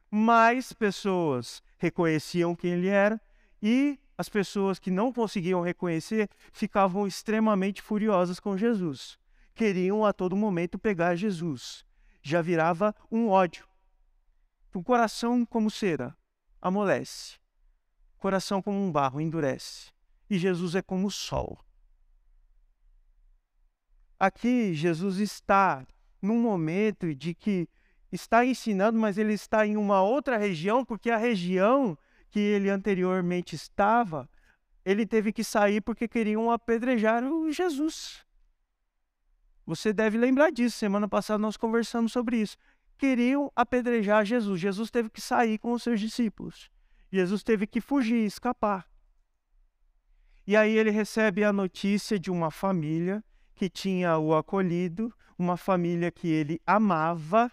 mais 0.10 0.74
pessoas 0.74 1.62
reconheciam 1.78 2.56
quem 2.56 2.72
ele 2.72 2.88
era 2.88 3.22
e 3.62 4.00
as 4.18 4.28
pessoas 4.28 4.80
que 4.80 4.90
não 4.90 5.14
conseguiam 5.14 5.62
reconhecer 5.62 6.28
ficavam 6.52 7.06
extremamente 7.06 7.84
furiosas 7.84 8.40
com 8.40 8.58
Jesus. 8.58 9.20
Queriam 9.54 10.04
a 10.04 10.12
todo 10.12 10.36
momento 10.36 10.80
pegar 10.80 11.16
Jesus. 11.16 11.86
Já 12.24 12.42
virava 12.42 12.96
um 13.12 13.30
ódio. 13.30 13.68
O 14.74 14.82
coração 14.82 15.46
como 15.46 15.70
cera 15.70 16.18
amolece. 16.60 17.38
Coração 18.18 18.60
como 18.60 18.84
um 18.84 18.92
barro 18.92 19.22
endurece. 19.22 19.92
E 20.28 20.40
Jesus 20.40 20.74
é 20.74 20.82
como 20.82 21.08
o 21.08 21.12
sol. 21.12 21.60
Aqui 24.22 24.76
Jesus 24.76 25.18
está 25.18 25.84
num 26.22 26.40
momento 26.40 27.16
de 27.16 27.34
que 27.34 27.68
está 28.12 28.46
ensinando, 28.46 29.00
mas 29.00 29.18
ele 29.18 29.34
está 29.34 29.66
em 29.66 29.76
uma 29.76 30.04
outra 30.04 30.38
região, 30.38 30.86
porque 30.86 31.10
a 31.10 31.18
região 31.18 31.98
que 32.30 32.40
ele 32.40 32.70
anteriormente 32.70 33.56
estava, 33.56 34.30
ele 34.86 35.08
teve 35.08 35.34
que 35.34 35.44
sair 35.44 35.82
porque 35.82 36.08
queriam 36.08 36.52
apedrejar 36.52 37.24
o 37.24 37.52
Jesus. 37.52 38.24
Você 39.66 39.92
deve 39.92 40.20
lembrar 40.20 40.52
disso. 40.52 40.78
Semana 40.78 41.08
passada 41.08 41.40
nós 41.40 41.58
conversamos 41.58 42.12
sobre 42.12 42.38
isso. 42.38 42.58
Queriam 43.00 43.52
apedrejar 43.56 44.24
Jesus. 44.24 44.62
Jesus 44.62 44.92
teve 44.92 45.10
que 45.10 45.20
sair 45.20 45.58
com 45.58 45.72
os 45.72 45.82
seus 45.82 46.00
discípulos. 46.00 46.70
Jesus 47.12 47.42
teve 47.42 47.66
que 47.66 47.82
fugir, 47.82 48.24
escapar. 48.24 48.88
E 50.46 50.56
aí 50.56 50.78
ele 50.78 50.92
recebe 50.92 51.44
a 51.44 51.52
notícia 51.52 52.20
de 52.20 52.30
uma 52.30 52.52
família 52.52 53.24
que 53.62 53.70
tinha 53.70 54.18
o 54.18 54.34
acolhido, 54.36 55.14
uma 55.38 55.56
família 55.56 56.10
que 56.10 56.28
ele 56.28 56.60
amava, 56.66 57.52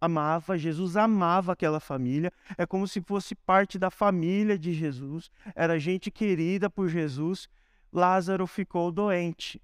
amava, 0.00 0.56
Jesus 0.56 0.96
amava 0.96 1.54
aquela 1.54 1.80
família, 1.80 2.32
é 2.56 2.64
como 2.64 2.86
se 2.86 3.00
fosse 3.00 3.34
parte 3.34 3.76
da 3.76 3.90
família 3.90 4.56
de 4.56 4.72
Jesus, 4.72 5.28
era 5.56 5.76
gente 5.76 6.08
querida 6.08 6.70
por 6.70 6.88
Jesus. 6.88 7.48
Lázaro 7.92 8.46
ficou 8.46 8.92
doente. 8.92 9.60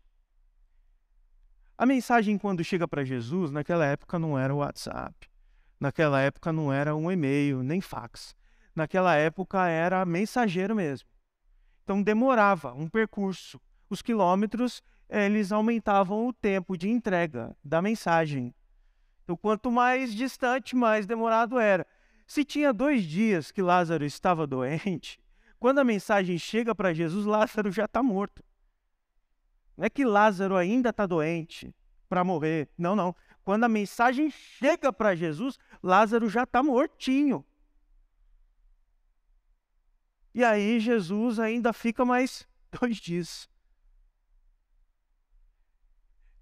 A 1.79 1.87
mensagem, 1.87 2.37
quando 2.37 2.65
chega 2.65 2.89
para 2.89 3.05
Jesus, 3.05 3.53
naquela 3.53 3.87
época 3.87 4.19
não 4.19 4.37
era 4.37 4.53
o 4.53 4.59
WhatsApp, 4.59 5.31
naquela 5.79 6.21
época 6.21 6.53
não 6.53 6.73
era 6.73 6.97
um 6.97 7.09
e-mail, 7.13 7.63
nem 7.63 7.81
fax 7.81 8.35
naquela 8.75 9.15
época 9.15 9.69
era 9.69 10.05
mensageiro 10.05 10.75
mesmo. 10.75 11.09
Então 11.85 12.03
demorava 12.03 12.75
um 12.75 12.89
percurso. 12.89 13.61
Os 13.89 14.03
quilômetros 14.03 14.83
eles 15.09 15.53
aumentavam 15.53 16.27
o 16.27 16.33
tempo 16.33 16.77
de 16.77 16.89
entrega 16.89 17.57
da 17.63 17.81
mensagem. 17.81 18.55
Então, 19.25 19.37
quanto 19.37 19.71
mais 19.71 20.15
distante, 20.15 20.75
mais 20.75 21.07
demorado 21.07 21.59
era. 21.59 21.87
Se 22.27 22.45
tinha 22.45 22.73
dois 22.73 23.05
dias 23.05 23.51
que 23.53 23.63
Lázaro 23.63 24.05
estava 24.05 24.47
doente, 24.47 25.21
quando 25.59 25.79
a 25.79 25.85
mensagem 25.85 26.39
chega 26.39 26.75
para 26.75 26.93
Jesus, 26.93 27.25
Lázaro 27.25 27.71
já 27.71 27.85
está 27.85 28.03
morto. 28.03 28.43
Não 29.77 29.85
é 29.85 29.91
que 29.91 30.05
Lázaro 30.05 30.57
ainda 30.57 30.91
está 30.91 31.07
doente 31.07 31.75
para 32.09 32.25
morrer. 32.25 32.69
Não, 32.77 32.97
não. 32.97 33.15
Quando 33.45 33.65
a 33.65 33.69
mensagem 33.69 34.31
chega 34.31 34.93
para 34.93 35.15
Jesus, 35.15 35.59
Lázaro 35.83 36.29
já 36.29 36.43
está 36.43 36.63
mortinho. 36.63 37.45
E 40.35 40.43
aí 40.45 40.81
Jesus 40.81 41.39
ainda 41.39 41.73
fica 41.73 42.05
mais 42.05 42.47
dois 42.81 42.97
dias. 42.97 43.49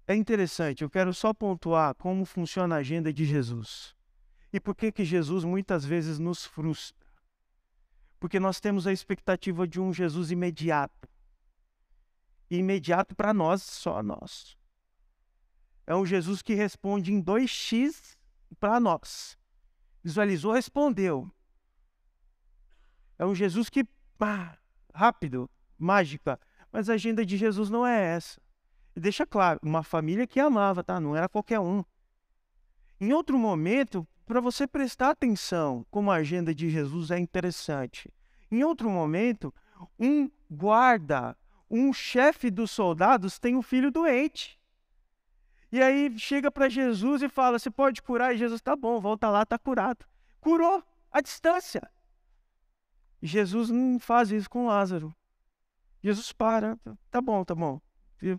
É 0.07 0.13
interessante, 0.13 0.83
eu 0.83 0.89
quero 0.89 1.13
só 1.13 1.33
pontuar 1.33 1.95
como 1.95 2.25
funciona 2.25 2.75
a 2.75 2.79
agenda 2.79 3.11
de 3.11 3.25
Jesus. 3.25 3.95
E 4.53 4.59
por 4.59 4.75
que 4.75 4.91
que 4.91 5.03
Jesus 5.03 5.43
muitas 5.43 5.83
vezes 5.83 6.19
nos 6.19 6.45
frustra? 6.45 7.05
Porque 8.19 8.39
nós 8.39 8.59
temos 8.59 8.85
a 8.85 8.93
expectativa 8.93 9.67
de 9.67 9.81
um 9.81 9.91
Jesus 9.91 10.29
imediato. 10.29 11.09
Imediato 12.49 13.15
para 13.15 13.33
nós, 13.33 13.63
só 13.63 14.03
nós. 14.03 14.55
É 15.87 15.95
um 15.95 16.05
Jesus 16.05 16.41
que 16.41 16.53
responde 16.53 17.11
em 17.11 17.21
2x 17.21 18.15
para 18.59 18.79
nós. 18.79 19.37
Visualizou, 20.03 20.51
respondeu. 20.53 21.31
É 23.17 23.25
um 23.25 23.33
Jesus 23.33 23.69
que, 23.69 23.83
pá, 24.17 24.57
rápido, 24.93 25.49
mágica. 25.77 26.39
Mas 26.71 26.89
a 26.89 26.93
agenda 26.93 27.25
de 27.25 27.37
Jesus 27.37 27.69
não 27.69 27.85
é 27.85 28.15
essa. 28.15 28.44
Deixa 28.95 29.25
claro, 29.25 29.59
uma 29.61 29.83
família 29.83 30.25
que 30.25 30.39
amava, 30.39 30.83
tá? 30.83 30.99
Não 30.99 31.15
era 31.15 31.27
qualquer 31.27 31.59
um. 31.59 31.83
Em 32.99 33.11
outro 33.11 33.37
momento, 33.37 34.07
para 34.25 34.39
você 34.39 34.65
prestar 34.65 35.09
atenção 35.09 35.85
como 35.91 36.09
a 36.09 36.15
agenda 36.15 36.55
de 36.55 36.69
Jesus 36.69 37.11
é 37.11 37.19
interessante. 37.19 38.11
Em 38.49 38.63
outro 38.63 38.89
momento, 38.89 39.53
um 39.99 40.31
guarda, 40.49 41.37
um 41.69 41.91
chefe 41.91 42.49
dos 42.49 42.71
soldados 42.71 43.37
tem 43.37 43.55
um 43.55 43.61
filho 43.61 43.91
doente. 43.91 44.57
E 45.71 45.81
aí 45.81 46.17
chega 46.17 46.49
para 46.49 46.69
Jesus 46.69 47.21
e 47.21 47.27
fala: 47.27 47.59
Você 47.59 47.69
pode 47.69 48.01
curar? 48.01 48.33
E 48.33 48.37
Jesus, 48.37 48.61
tá 48.61 48.75
bom, 48.75 49.01
volta 49.01 49.29
lá, 49.29 49.45
tá 49.45 49.59
curado. 49.59 50.05
Curou 50.39 50.81
à 51.11 51.19
distância. 51.19 51.81
Jesus 53.21 53.69
não 53.69 53.99
faz 53.99 54.31
isso 54.31 54.49
com 54.49 54.67
Lázaro. 54.67 55.13
Jesus 56.01 56.31
para, 56.31 56.77
tá 57.09 57.19
bom, 57.19 57.43
tá 57.43 57.55
bom. 57.55 57.81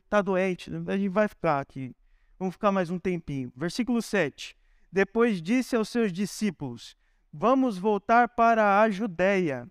Tá 0.09 0.23
doente, 0.23 0.71
a 0.87 0.97
gente 0.97 1.09
vai 1.09 1.29
ficar 1.29 1.61
aqui. 1.61 1.95
Vamos 2.39 2.55
ficar 2.55 2.73
mais 2.73 2.91
um 2.91 2.99
tempinho. 2.99 3.53
Versículo 3.57 4.03
7. 4.03 4.57
Depois 4.91 5.41
disse 5.41 5.77
aos 5.77 5.89
seus 5.89 6.13
discípulos: 6.13 6.97
Vamos 7.33 7.79
voltar 7.79 8.29
para 8.29 8.81
a 8.81 8.91
Judéia. 8.91 9.71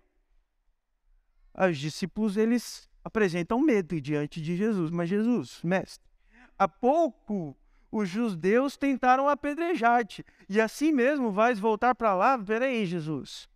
Os 1.54 1.78
discípulos 1.78 2.36
eles 2.36 2.88
apresentam 3.02 3.60
medo 3.60 4.00
diante 4.00 4.40
de 4.42 4.56
Jesus, 4.56 4.90
mas 4.90 5.08
Jesus, 5.08 5.60
mestre, 5.62 6.10
há 6.58 6.68
pouco 6.68 7.56
os 7.90 8.08
judeus 8.08 8.76
tentaram 8.76 9.28
apedrejar-te, 9.28 10.24
e 10.48 10.60
assim 10.60 10.92
mesmo 10.92 11.30
vais 11.30 11.58
voltar 11.58 11.94
para 11.94 12.14
lá? 12.14 12.38
Peraí, 12.38 12.84
Jesus. 12.84 13.48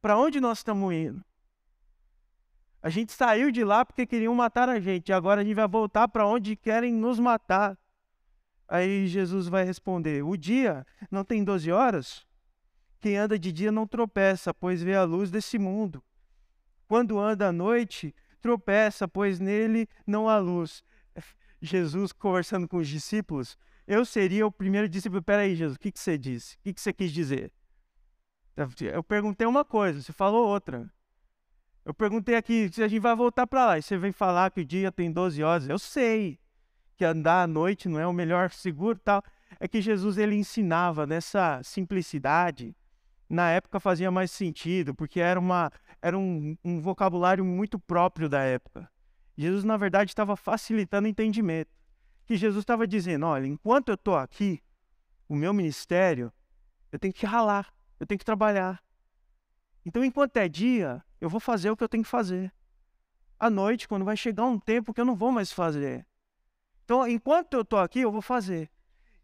Para 0.00 0.18
onde 0.18 0.40
nós 0.40 0.58
estamos 0.58 0.92
indo? 0.92 1.24
A 2.86 2.88
gente 2.88 3.12
saiu 3.12 3.50
de 3.50 3.64
lá 3.64 3.84
porque 3.84 4.06
queriam 4.06 4.32
matar 4.32 4.68
a 4.68 4.78
gente, 4.78 5.12
agora 5.12 5.40
a 5.40 5.44
gente 5.44 5.56
vai 5.56 5.66
voltar 5.66 6.06
para 6.06 6.24
onde 6.24 6.54
querem 6.54 6.94
nos 6.94 7.18
matar. 7.18 7.76
Aí 8.68 9.08
Jesus 9.08 9.48
vai 9.48 9.64
responder: 9.64 10.22
O 10.22 10.36
dia 10.36 10.86
não 11.10 11.24
tem 11.24 11.42
12 11.42 11.72
horas? 11.72 12.24
Quem 13.00 13.16
anda 13.16 13.36
de 13.36 13.50
dia 13.50 13.72
não 13.72 13.88
tropeça, 13.88 14.54
pois 14.54 14.84
vê 14.84 14.94
a 14.94 15.02
luz 15.02 15.32
desse 15.32 15.58
mundo. 15.58 16.00
Quando 16.86 17.18
anda 17.18 17.48
à 17.48 17.52
noite, 17.52 18.14
tropeça, 18.40 19.08
pois 19.08 19.40
nele 19.40 19.88
não 20.06 20.28
há 20.28 20.38
luz. 20.38 20.84
Jesus 21.60 22.12
conversando 22.12 22.68
com 22.68 22.76
os 22.76 22.86
discípulos, 22.86 23.58
eu 23.84 24.04
seria 24.04 24.46
o 24.46 24.52
primeiro 24.52 24.88
discípulo. 24.88 25.20
Peraí, 25.20 25.56
Jesus, 25.56 25.74
o 25.74 25.80
que, 25.80 25.90
que 25.90 25.98
você 25.98 26.16
disse? 26.16 26.54
O 26.54 26.58
que, 26.62 26.72
que 26.72 26.80
você 26.80 26.92
quis 26.92 27.10
dizer? 27.10 27.52
Eu 28.94 29.02
perguntei 29.02 29.44
uma 29.44 29.64
coisa, 29.64 30.00
você 30.00 30.12
falou 30.12 30.46
outra. 30.46 30.88
Eu 31.86 31.94
perguntei 31.94 32.34
aqui 32.34 32.68
se 32.72 32.82
a 32.82 32.88
gente 32.88 33.00
vai 33.00 33.14
voltar 33.14 33.46
para 33.46 33.64
lá. 33.64 33.78
E 33.78 33.82
você 33.82 33.96
vem 33.96 34.10
falar 34.10 34.50
que 34.50 34.60
o 34.60 34.64
dia 34.64 34.90
tem 34.90 35.12
12 35.12 35.40
horas. 35.40 35.68
Eu 35.68 35.78
sei 35.78 36.36
que 36.96 37.04
andar 37.04 37.44
à 37.44 37.46
noite 37.46 37.88
não 37.88 38.00
é 38.00 38.04
o 38.04 38.12
melhor 38.12 38.50
seguro 38.50 38.98
tal. 38.98 39.22
É 39.60 39.68
que 39.68 39.80
Jesus 39.80 40.18
ele 40.18 40.34
ensinava 40.34 41.06
nessa 41.06 41.62
simplicidade. 41.62 42.74
Na 43.30 43.50
época 43.50 43.78
fazia 43.78 44.10
mais 44.10 44.32
sentido, 44.32 44.96
porque 44.96 45.20
era, 45.20 45.38
uma, 45.38 45.70
era 46.02 46.18
um, 46.18 46.56
um 46.64 46.80
vocabulário 46.80 47.44
muito 47.44 47.78
próprio 47.78 48.28
da 48.28 48.40
época. 48.40 48.90
Jesus, 49.38 49.62
na 49.62 49.76
verdade, 49.76 50.10
estava 50.10 50.34
facilitando 50.36 51.06
o 51.06 51.10
entendimento. 51.10 51.70
Que 52.24 52.36
Jesus 52.36 52.62
estava 52.62 52.84
dizendo: 52.84 53.26
olha, 53.26 53.46
enquanto 53.46 53.90
eu 53.90 53.94
estou 53.94 54.16
aqui, 54.16 54.60
o 55.28 55.36
meu 55.36 55.54
ministério, 55.54 56.32
eu 56.90 56.98
tenho 56.98 57.14
que 57.14 57.26
ralar, 57.26 57.72
eu 58.00 58.06
tenho 58.06 58.18
que 58.18 58.24
trabalhar. 58.24 58.82
Então, 59.86 60.04
enquanto 60.04 60.36
é 60.38 60.48
dia, 60.48 61.00
eu 61.20 61.30
vou 61.30 61.38
fazer 61.38 61.70
o 61.70 61.76
que 61.76 61.84
eu 61.84 61.88
tenho 61.88 62.02
que 62.02 62.10
fazer. 62.10 62.52
À 63.38 63.48
noite, 63.48 63.86
quando 63.86 64.04
vai 64.04 64.16
chegar 64.16 64.44
um 64.44 64.58
tempo 64.58 64.92
que 64.92 65.00
eu 65.00 65.04
não 65.04 65.14
vou 65.14 65.30
mais 65.30 65.52
fazer. 65.52 66.04
Então, 66.84 67.06
enquanto 67.06 67.54
eu 67.54 67.60
estou 67.60 67.78
aqui, 67.78 68.00
eu 68.00 68.10
vou 68.10 68.20
fazer. 68.20 68.68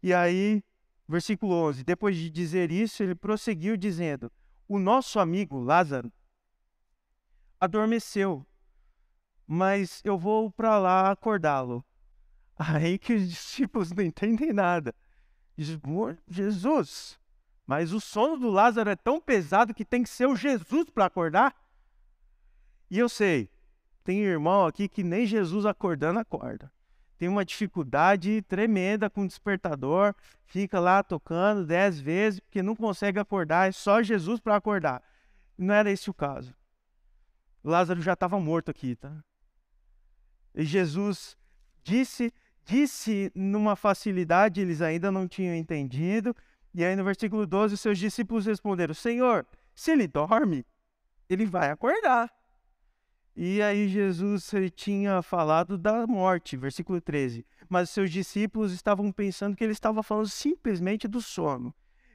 E 0.01 0.13
aí, 0.13 0.63
versículo 1.05 1.53
11: 1.53 1.83
depois 1.83 2.15
de 2.15 2.29
dizer 2.29 2.71
isso, 2.71 3.03
ele 3.03 3.13
prosseguiu 3.13 3.75
dizendo: 3.75 4.31
O 4.65 4.79
nosso 4.79 5.19
amigo 5.19 5.59
Lázaro 5.59 6.09
adormeceu, 7.59 8.45
mas 9.45 9.99
eu 10.05 10.17
vou 10.17 10.49
para 10.49 10.79
lá 10.79 11.11
acordá-lo. 11.11 11.83
Aí 12.55 12.97
que 12.97 13.15
os 13.15 13.27
discípulos 13.27 13.91
não 13.91 14.01
entendem 14.01 14.53
nada. 14.53 14.95
Jesus, 15.57 17.19
mas 17.65 17.93
o 17.93 17.99
sono 17.99 18.37
do 18.37 18.49
Lázaro 18.49 18.89
é 18.89 18.95
tão 18.95 19.19
pesado 19.21 19.73
que 19.73 19.85
tem 19.85 20.03
que 20.03 20.09
ser 20.09 20.27
o 20.27 20.35
Jesus 20.35 20.89
para 20.89 21.05
acordar? 21.05 21.55
E 22.89 22.99
eu 22.99 23.07
sei, 23.07 23.49
tem 24.03 24.19
irmão 24.19 24.65
aqui 24.65 24.87
que 24.87 25.03
nem 25.03 25.25
Jesus 25.25 25.65
acordando 25.65 26.19
acorda. 26.19 26.71
Tem 27.17 27.29
uma 27.29 27.45
dificuldade 27.45 28.41
tremenda 28.43 29.09
com 29.09 29.21
o 29.21 29.27
despertador, 29.27 30.13
fica 30.45 30.79
lá 30.79 31.01
tocando 31.01 31.65
dez 31.65 31.99
vezes, 31.99 32.39
porque 32.41 32.61
não 32.61 32.75
consegue 32.75 33.17
acordar, 33.17 33.69
é 33.69 33.71
só 33.71 34.03
Jesus 34.03 34.39
para 34.39 34.55
acordar. 34.55 35.01
Não 35.57 35.73
era 35.73 35.89
esse 35.89 36.09
o 36.09 36.13
caso. 36.13 36.53
Lázaro 37.63 38.01
já 38.01 38.13
estava 38.13 38.39
morto 38.39 38.69
aqui, 38.69 38.95
tá? 38.95 39.23
E 40.53 40.65
Jesus 40.65 41.37
disse, 41.81 42.33
disse 42.65 43.31
numa 43.33 43.75
facilidade, 43.75 44.59
eles 44.59 44.81
ainda 44.81 45.11
não 45.11 45.27
tinham 45.27 45.55
entendido. 45.55 46.35
E 46.73 46.83
aí 46.83 46.95
no 46.95 47.03
versículo 47.03 47.45
12, 47.45 47.77
seus 47.77 47.97
discípulos 47.97 48.45
responderam: 48.45 48.93
Senhor, 48.93 49.45
se 49.75 49.91
ele 49.91 50.07
dorme, 50.07 50.65
ele 51.29 51.45
vai 51.45 51.69
acordar. 51.69 52.31
E 53.35 53.61
aí 53.61 53.87
Jesus 53.87 54.51
tinha 54.75 55.21
falado 55.23 55.77
da 55.77 56.05
morte, 56.05 56.55
versículo 56.55 57.01
13. 57.01 57.45
Mas 57.67 57.89
seus 57.89 58.11
discípulos 58.11 58.71
estavam 58.71 59.11
pensando 59.11 59.55
que 59.55 59.63
ele 59.63 59.73
estava 59.73 60.03
falando 60.03 60.29
simplesmente 60.29 61.07
do 61.07 61.21
sono. 61.21 61.73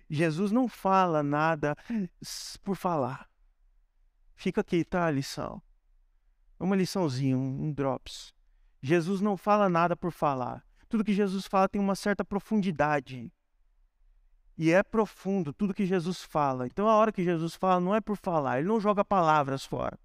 Jesus 0.09 0.53
não 0.53 0.69
fala 0.69 1.23
nada 1.23 1.77
por 2.63 2.77
falar. 2.77 3.29
Fica 4.37 4.61
aqui, 4.61 4.85
tá 4.85 5.07
a 5.07 5.11
lição. 5.11 5.61
Uma 6.59 6.77
liçãozinha, 6.77 7.37
um 7.37 7.73
drops. 7.73 8.33
Jesus 8.81 9.21
não 9.21 9.37
fala 9.37 9.69
nada 9.69 9.97
por 9.97 10.13
falar. 10.13 10.65
Tudo 10.89 11.05
que 11.05 11.13
Jesus 11.13 11.47
fala 11.47 11.69
tem 11.69 11.81
uma 11.81 11.97
certa 11.97 12.25
profundidade. 12.25 13.33
E 14.59 14.73
é 14.73 14.83
profundo 14.83 15.53
tudo 15.53 15.73
que 15.73 15.87
Jesus 15.87 16.23
fala. 16.23 16.67
Então 16.67 16.89
a 16.89 16.97
hora 16.97 17.13
que 17.13 17.23
Jesus 17.23 17.55
fala 17.55 17.81
não 17.81 17.95
é 17.95 18.01
por 18.01 18.17
falar, 18.17 18.59
ele 18.59 18.69
não 18.69 18.81
joga 18.81 19.05
palavras 19.05 19.65
fora 19.65 19.99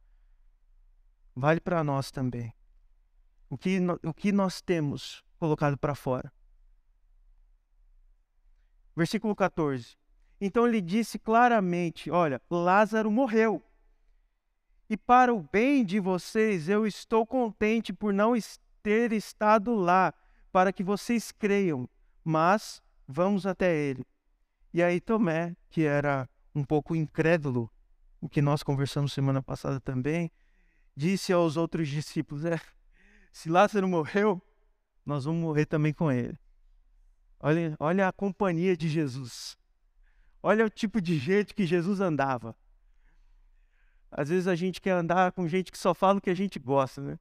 vale 1.35 1.59
para 1.59 1.83
nós 1.83 2.11
também. 2.11 2.53
O 3.49 3.57
que, 3.57 3.79
o 4.03 4.13
que 4.13 4.31
nós 4.31 4.61
temos 4.61 5.23
colocado 5.37 5.77
para 5.77 5.95
fora. 5.95 6.31
Versículo 8.95 9.35
14. 9.35 9.97
Então 10.39 10.67
ele 10.67 10.81
disse 10.81 11.19
claramente: 11.19 12.09
Olha, 12.09 12.41
Lázaro 12.49 13.11
morreu. 13.11 13.61
E 14.89 14.97
para 14.97 15.33
o 15.33 15.41
bem 15.41 15.83
de 15.83 15.99
vocês, 15.99 16.67
eu 16.69 16.85
estou 16.85 17.25
contente 17.25 17.93
por 17.93 18.13
não 18.13 18.33
ter 18.81 19.11
estado 19.13 19.73
lá, 19.73 20.13
para 20.51 20.73
que 20.73 20.83
vocês 20.83 21.31
creiam. 21.31 21.89
Mas 22.23 22.81
vamos 23.07 23.45
até 23.45 23.75
ele. 23.75 24.05
E 24.73 24.81
aí 24.81 24.99
Tomé, 24.99 25.55
que 25.69 25.83
era 25.83 26.27
um 26.55 26.63
pouco 26.63 26.95
incrédulo, 26.95 27.69
o 28.19 28.27
que 28.27 28.41
nós 28.41 28.63
conversamos 28.63 29.13
semana 29.13 29.41
passada 29.41 29.79
também, 29.79 30.31
disse 30.95 31.31
aos 31.31 31.57
outros 31.57 31.87
discípulos: 31.87 32.43
é, 32.45 32.59
se 33.31 33.49
Lázaro 33.49 33.87
morreu, 33.87 34.41
nós 35.05 35.25
vamos 35.25 35.41
morrer 35.41 35.65
também 35.65 35.93
com 35.93 36.11
ele. 36.11 36.37
Olha, 37.39 37.75
olha 37.79 38.07
a 38.07 38.13
companhia 38.13 38.75
de 38.75 38.87
Jesus. 38.87 39.57
Olha 40.41 40.65
o 40.65 40.69
tipo 40.69 41.01
de 41.01 41.17
gente 41.17 41.53
que 41.53 41.65
Jesus 41.65 41.99
andava. 41.99 42.55
Às 44.09 44.29
vezes 44.29 44.47
a 44.47 44.55
gente 44.55 44.79
quer 44.79 44.91
andar 44.91 45.31
com 45.33 45.47
gente 45.47 45.71
que 45.71 45.77
só 45.77 45.93
fala 45.93 46.19
o 46.19 46.21
que 46.21 46.29
a 46.29 46.35
gente 46.35 46.59
gosta, 46.59 47.01
né? 47.01 47.19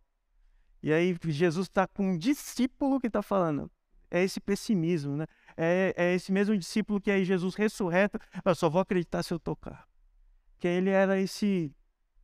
E 0.83 0.93
aí 0.93 1.17
Jesus 1.27 1.67
está 1.67 1.87
com 1.87 2.13
um 2.13 2.19
discípulo 2.19 3.01
que 3.01 3.07
está 3.07 3.23
falando. 3.23 3.71
É 4.11 4.23
esse 4.23 4.41
pessimismo, 4.41 5.17
né? 5.17 5.27
É, 5.57 5.95
é, 5.97 6.15
esse 6.15 6.33
mesmo 6.33 6.57
discípulo 6.57 7.01
que 7.01 7.11
aí 7.11 7.25
Jesus 7.25 7.55
ressurreto, 7.55 8.19
eu 8.45 8.55
só 8.55 8.69
vou 8.69 8.81
acreditar 8.81 9.23
se 9.23 9.33
eu 9.33 9.39
tocar. 9.39 9.87
Que 10.59 10.69
ele 10.69 10.91
era 10.91 11.21
esse 11.21 11.75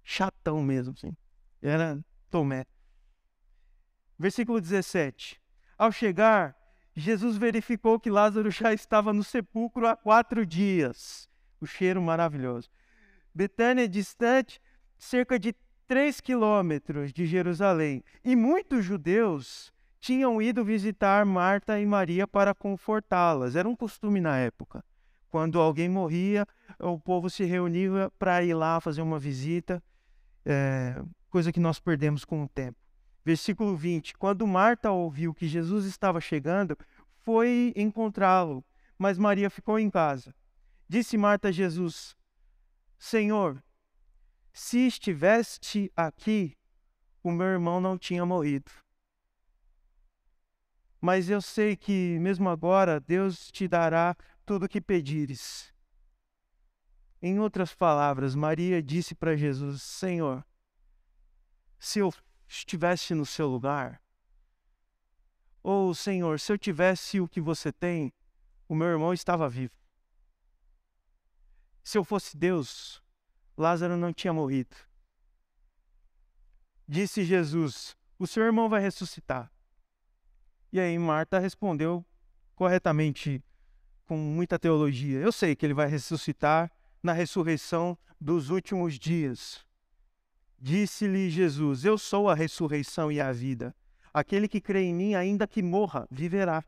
chatão 0.03 0.63
mesmo, 0.63 0.95
assim. 0.97 1.17
Era 1.61 1.99
Tomé. 2.31 2.65
Versículo 4.19 4.61
17. 4.61 5.41
Ao 5.77 5.93
chegar, 5.93 6.57
Jesus 6.95 7.37
verificou 7.37 8.01
que 8.01 8.11
Lázaro 8.11 8.51
já 8.51 8.73
estava 8.73 9.13
no 9.13 9.23
sepulcro 9.23 9.87
há 9.87 9.97
quatro 9.97 10.45
dias. 10.45 11.29
O 11.61 11.67
cheiro 11.67 12.03
maravilhoso. 12.03 12.71
Betânia 13.35 13.85
é 13.85 13.89
distante 13.89 14.61
cerca 14.97 15.39
de 15.39 15.55
três 15.87 16.21
quilômetros 16.21 17.13
de 17.13 17.25
Jerusalém. 17.25 18.03
E 18.25 18.35
muitos 18.35 18.85
judeus 18.85 19.73
tinham 20.01 20.41
ido 20.41 20.65
visitar 20.65 21.25
Marta 21.27 21.81
e 21.81 21.87
Maria 21.87 22.27
para 22.27 22.55
confortá-las. 22.55 23.57
Era 23.57 23.69
um 23.69 23.77
costume 23.77 24.21
na 24.21 24.37
época. 24.37 24.85
Quando 25.29 25.61
alguém 25.61 25.89
morria, 25.89 26.47
o 26.79 26.99
povo 26.99 27.29
se 27.29 27.45
reunia 27.45 28.11
para 28.19 28.43
ir 28.43 28.55
lá 28.55 28.81
fazer 28.81 29.03
uma 29.03 29.19
visita. 29.19 29.83
É, 30.45 31.03
coisa 31.29 31.53
que 31.53 31.61
nós 31.61 31.79
perdemos 31.79 32.25
com 32.25 32.45
o 32.45 32.49
tempo. 32.49 32.79
Versículo 33.25 33.77
20: 33.77 34.15
Quando 34.17 34.47
Marta 34.47 34.91
ouviu 34.91 35.35
que 35.35 35.47
Jesus 35.47 35.85
estava 35.85 36.21
chegando, 36.21 36.77
foi 37.25 37.75
encontrá-lo, 37.77 38.65
mas 38.97 39.19
Maria 39.19 39.51
ficou 39.51 39.79
em 39.79 39.91
casa. 39.91 40.35
Disse 40.89 41.19
Marta 41.19 41.49
a 41.49 41.53
Jesus: 41.53 42.17
Senhor, 42.99 43.63
se 44.53 44.87
estiveste 44.87 45.93
aqui, 45.95 46.57
o 47.23 47.31
meu 47.31 47.47
irmão 47.47 47.81
não 47.81 47.99
tinha 47.99 48.25
morrido. 48.25 48.71
Mas 51.01 51.31
eu 51.31 51.41
sei 51.41 51.77
que, 51.77 52.19
mesmo 52.19 52.49
agora, 52.49 52.99
Deus 52.99 53.51
te 53.51 53.69
dará 53.69 54.17
tudo 54.45 54.65
o 54.67 54.69
que 54.69 54.81
pedires. 54.81 55.73
Em 57.23 57.39
outras 57.39 57.75
palavras, 57.75 58.35
Maria 58.35 58.83
disse 58.83 59.15
para 59.15 59.37
Jesus: 59.37 59.83
Senhor, 59.83 60.45
se 61.79 62.01
eu 62.01 62.13
estivesse 62.49 63.15
no 63.15 63.27
seu 63.27 63.49
lugar? 63.49 64.03
Ou, 65.63 65.95
Senhor, 65.95 66.41
se 66.41 66.53
eu 66.53 66.59
tivesse 66.59 67.21
o 67.21 67.29
que 67.29 67.41
você 67.41 67.73
tem, 67.73 68.13
o 68.69 68.75
meu 68.75 68.89
irmão 68.89 69.13
estava 69.13 69.49
vivo. 69.49 69.75
Se 71.83 71.99
eu 71.99 72.05
fosse 72.05 72.37
Deus, 72.37 73.03
Lázaro 73.57 73.97
não 73.97 74.13
tinha 74.13 74.33
morrido. 74.33 74.77
Disse 76.87 77.25
Jesus: 77.25 77.97
O 78.19 78.27
seu 78.27 78.45
irmão 78.45 78.69
vai 78.69 78.81
ressuscitar. 78.81 79.53
E 80.73 80.79
aí 80.79 80.99
Marta 80.99 81.39
respondeu 81.39 82.05
corretamente, 82.55 83.43
com 84.07 84.17
muita 84.17 84.59
teologia: 84.59 85.19
Eu 85.19 85.33
sei 85.33 85.57
que 85.57 85.65
ele 85.65 85.75
vai 85.75 85.89
ressuscitar 85.89 86.71
na 87.03 87.13
ressurreição 87.13 87.97
dos 88.21 88.51
últimos 88.51 88.99
dias. 88.99 89.65
Disse-lhe 90.59 91.31
Jesus: 91.31 91.85
Eu 91.85 91.97
sou 91.97 92.29
a 92.29 92.35
ressurreição 92.35 93.11
e 93.11 93.21
a 93.21 93.33
vida. 93.33 93.75
Aquele 94.13 94.49
que 94.49 94.61
crê 94.61 94.83
em 94.83 94.95
mim, 94.95 95.15
ainda 95.15 95.47
que 95.47 95.63
morra, 95.63 96.07
viverá. 96.11 96.65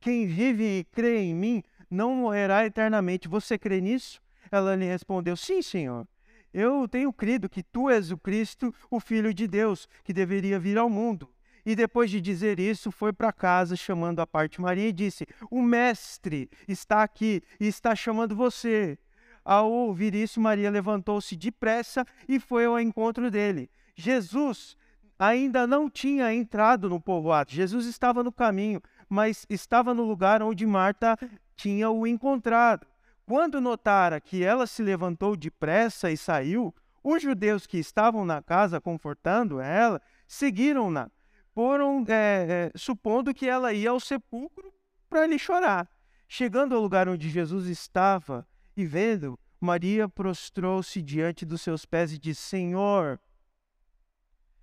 Quem 0.00 0.26
vive 0.26 0.80
e 0.80 0.84
crê 0.84 1.18
em 1.20 1.34
mim 1.34 1.62
não 1.90 2.14
morrerá 2.14 2.64
eternamente. 2.64 3.28
Você 3.28 3.58
crê 3.58 3.80
nisso? 3.80 4.20
Ela 4.50 4.74
lhe 4.74 4.86
respondeu: 4.86 5.36
Sim, 5.36 5.62
Senhor. 5.62 6.08
Eu 6.52 6.88
tenho 6.88 7.12
crido 7.12 7.48
que 7.48 7.62
tu 7.62 7.90
és 7.90 8.10
o 8.10 8.16
Cristo, 8.16 8.74
o 8.90 8.98
Filho 8.98 9.34
de 9.34 9.46
Deus, 9.46 9.86
que 10.02 10.14
deveria 10.14 10.58
vir 10.58 10.78
ao 10.78 10.88
mundo. 10.88 11.30
E 11.64 11.74
depois 11.74 12.10
de 12.10 12.20
dizer 12.20 12.58
isso, 12.58 12.90
foi 12.90 13.12
para 13.12 13.32
casa, 13.32 13.76
chamando 13.76 14.20
a 14.20 14.26
parte 14.26 14.60
Maria, 14.60 14.88
e 14.88 14.92
disse: 14.92 15.26
O 15.50 15.62
Mestre 15.62 16.50
está 16.66 17.02
aqui 17.02 17.42
e 17.58 17.66
está 17.66 17.94
chamando 17.94 18.34
você. 18.34 18.98
Ao 19.44 19.70
ouvir 19.70 20.14
isso, 20.14 20.40
Maria 20.40 20.70
levantou-se 20.70 21.34
depressa 21.34 22.04
e 22.28 22.38
foi 22.38 22.66
ao 22.66 22.78
encontro 22.78 23.30
dele. 23.30 23.70
Jesus 23.96 24.76
ainda 25.18 25.66
não 25.66 25.90
tinha 25.90 26.32
entrado 26.32 26.88
no 26.88 27.00
povoado. 27.00 27.50
Jesus 27.50 27.86
estava 27.86 28.22
no 28.22 28.30
caminho, 28.30 28.80
mas 29.08 29.46
estava 29.48 29.92
no 29.92 30.04
lugar 30.04 30.42
onde 30.42 30.66
Marta 30.66 31.18
tinha 31.56 31.90
o 31.90 32.06
encontrado. 32.06 32.86
Quando 33.26 33.60
notara 33.60 34.20
que 34.20 34.42
ela 34.42 34.66
se 34.66 34.82
levantou 34.82 35.36
depressa 35.36 36.10
e 36.10 36.16
saiu, 36.16 36.74
os 37.02 37.22
judeus 37.22 37.66
que 37.66 37.78
estavam 37.78 38.24
na 38.24 38.42
casa 38.42 38.80
confortando 38.80 39.60
ela 39.60 40.00
seguiram-na, 40.26 41.10
foram 41.58 42.04
é, 42.06 42.70
supondo 42.76 43.34
que 43.34 43.48
ela 43.48 43.72
ia 43.72 43.90
ao 43.90 43.98
sepulcro 43.98 44.72
para 45.10 45.26
lhe 45.26 45.36
chorar. 45.36 45.90
Chegando 46.28 46.72
ao 46.72 46.80
lugar 46.80 47.08
onde 47.08 47.28
Jesus 47.28 47.66
estava 47.66 48.46
e 48.76 48.86
vendo, 48.86 49.36
Maria 49.60 50.08
prostrou-se 50.08 51.02
diante 51.02 51.44
dos 51.44 51.60
seus 51.60 51.84
pés 51.84 52.12
e 52.12 52.18
disse: 52.18 52.42
Senhor, 52.42 53.20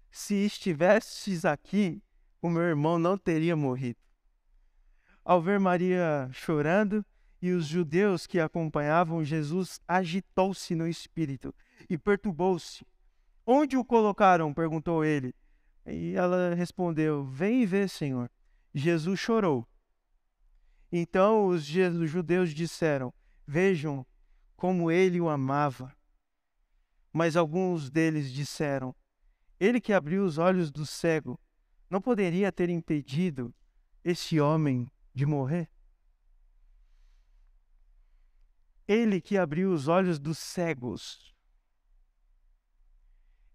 se 0.09 0.35
estivesses 0.35 1.43
aqui, 1.43 2.01
o 2.41 2.49
meu 2.49 2.61
irmão 2.61 2.97
não 2.97 3.17
teria 3.17 3.57
morrido. 3.57 3.99
Ao 5.21 5.41
ver 5.41 5.59
Maria 5.59 6.29
chorando 6.31 7.05
e 7.41 7.51
os 7.51 7.65
judeus 7.65 8.25
que 8.25 8.39
acompanhavam 8.39 9.21
Jesus, 9.21 9.81
agitou-se 9.85 10.73
no 10.73 10.87
espírito 10.87 11.53
e 11.89 11.97
perturbou-se. 11.97 12.87
Onde 13.45 13.75
o 13.75 13.83
colocaram? 13.83 14.53
perguntou 14.53 15.03
ele. 15.03 15.35
E 15.85 16.13
ela 16.13 16.55
respondeu: 16.55 17.25
Vem 17.25 17.61
e 17.61 17.65
vê, 17.65 17.87
Senhor. 17.87 18.29
Jesus 18.73 19.19
chorou. 19.19 19.67
Então 20.91 21.47
os 21.47 21.63
judeus 21.63 22.51
disseram: 22.53 23.13
Vejam 23.45 24.05
como 24.55 24.89
ele 24.89 25.21
o 25.21 25.29
amava. 25.29 25.95
Mas 27.13 27.35
alguns 27.35 27.89
deles 27.89 28.31
disseram: 28.31 28.95
Ele 29.59 29.79
que 29.79 29.93
abriu 29.93 30.25
os 30.25 30.37
olhos 30.37 30.71
do 30.71 30.85
cego 30.85 31.39
não 31.89 32.01
poderia 32.01 32.51
ter 32.51 32.69
impedido 32.69 33.53
esse 34.03 34.39
homem 34.39 34.91
de 35.13 35.25
morrer? 35.25 35.69
Ele 38.87 39.21
que 39.21 39.37
abriu 39.37 39.71
os 39.71 39.87
olhos 39.87 40.19
dos 40.19 40.37
cegos. 40.37 41.33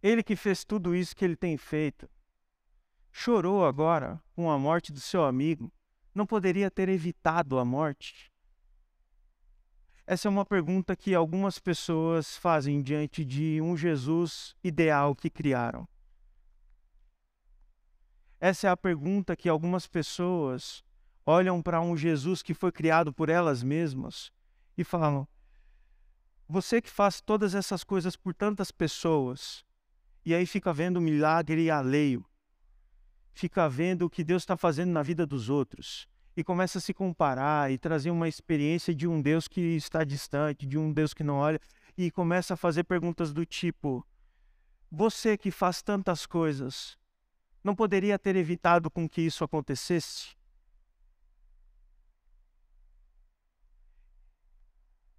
Ele 0.03 0.23
que 0.23 0.35
fez 0.35 0.65
tudo 0.65 0.95
isso 0.95 1.15
que 1.15 1.25
ele 1.25 1.37
tem 1.37 1.57
feito. 1.57 2.09
Chorou 3.13 3.65
agora 3.65 4.23
com 4.35 4.51
a 4.51 4.59
morte 4.59 4.93
do 4.93 5.01
seu 5.01 5.25
amigo. 5.25 5.73
Não 6.15 6.27
poderia 6.27 6.71
ter 6.71 6.89
evitado 6.89 7.59
a 7.59 7.65
morte? 7.65 8.31
Essa 10.07 10.27
é 10.27 10.31
uma 10.31 10.45
pergunta 10.45 10.97
que 10.97 11.15
algumas 11.15 11.59
pessoas 11.59 12.37
fazem 12.37 12.83
diante 12.83 13.25
de 13.25 13.61
um 13.61 13.77
Jesus 13.77 14.57
ideal 14.63 15.15
que 15.15 15.31
criaram. 15.31 15.87
Essa 18.41 18.69
é 18.69 18.71
a 18.71 18.77
pergunta 18.77 19.37
que 19.37 19.49
algumas 19.49 19.87
pessoas 19.87 20.83
olham 21.27 21.63
para 21.63 21.81
um 21.81 21.97
Jesus 21.97 22.43
que 22.43 22.55
foi 22.55 22.73
criado 22.73 23.13
por 23.13 23.29
elas 23.29 23.63
mesmas 23.63 24.33
e 24.77 24.83
falam: 24.83 25.29
Você 26.49 26.81
que 26.81 26.91
faz 26.91 27.21
todas 27.21 27.55
essas 27.55 27.85
coisas 27.85 28.17
por 28.17 28.35
tantas 28.35 28.71
pessoas, 28.71 29.65
e 30.25 30.35
aí 30.35 30.47
fica 30.47 30.73
vendo 30.73 31.01
milagre 31.01 31.71
alheio, 31.71 32.25
fica 33.41 33.67
vendo 33.71 34.03
o 34.03 34.11
que 34.11 34.23
Deus 34.23 34.43
está 34.43 34.55
fazendo 34.55 34.91
na 34.91 35.03
vida 35.03 35.25
dos 35.25 35.49
outros, 35.49 36.07
e 36.37 36.45
começa 36.45 36.77
a 36.77 36.81
se 36.81 36.93
comparar 36.93 37.73
e 37.73 37.79
trazer 37.79 38.11
uma 38.11 38.29
experiência 38.29 38.95
de 38.95 39.09
um 39.09 39.21
Deus 39.21 39.49
que 39.49 39.61
está 39.77 40.05
distante, 40.05 40.67
de 40.67 40.77
um 40.77 40.93
Deus 40.93 41.15
que 41.15 41.25
não 41.25 41.37
olha, 41.37 41.59
e 41.97 42.11
começa 42.11 42.53
a 42.53 42.57
fazer 42.57 42.85
perguntas 42.85 43.33
do 43.33 43.47
tipo: 43.47 44.07
Você 44.93 45.39
que 45.39 45.51
faz 45.51 45.81
tantas 45.81 46.27
coisas, 46.27 46.99
não 47.65 47.75
poderia 47.75 48.19
ter 48.19 48.37
evitado 48.37 48.91
com 48.91 49.09
que 49.09 49.23
isso 49.23 49.43
acontecesse? 49.43 50.37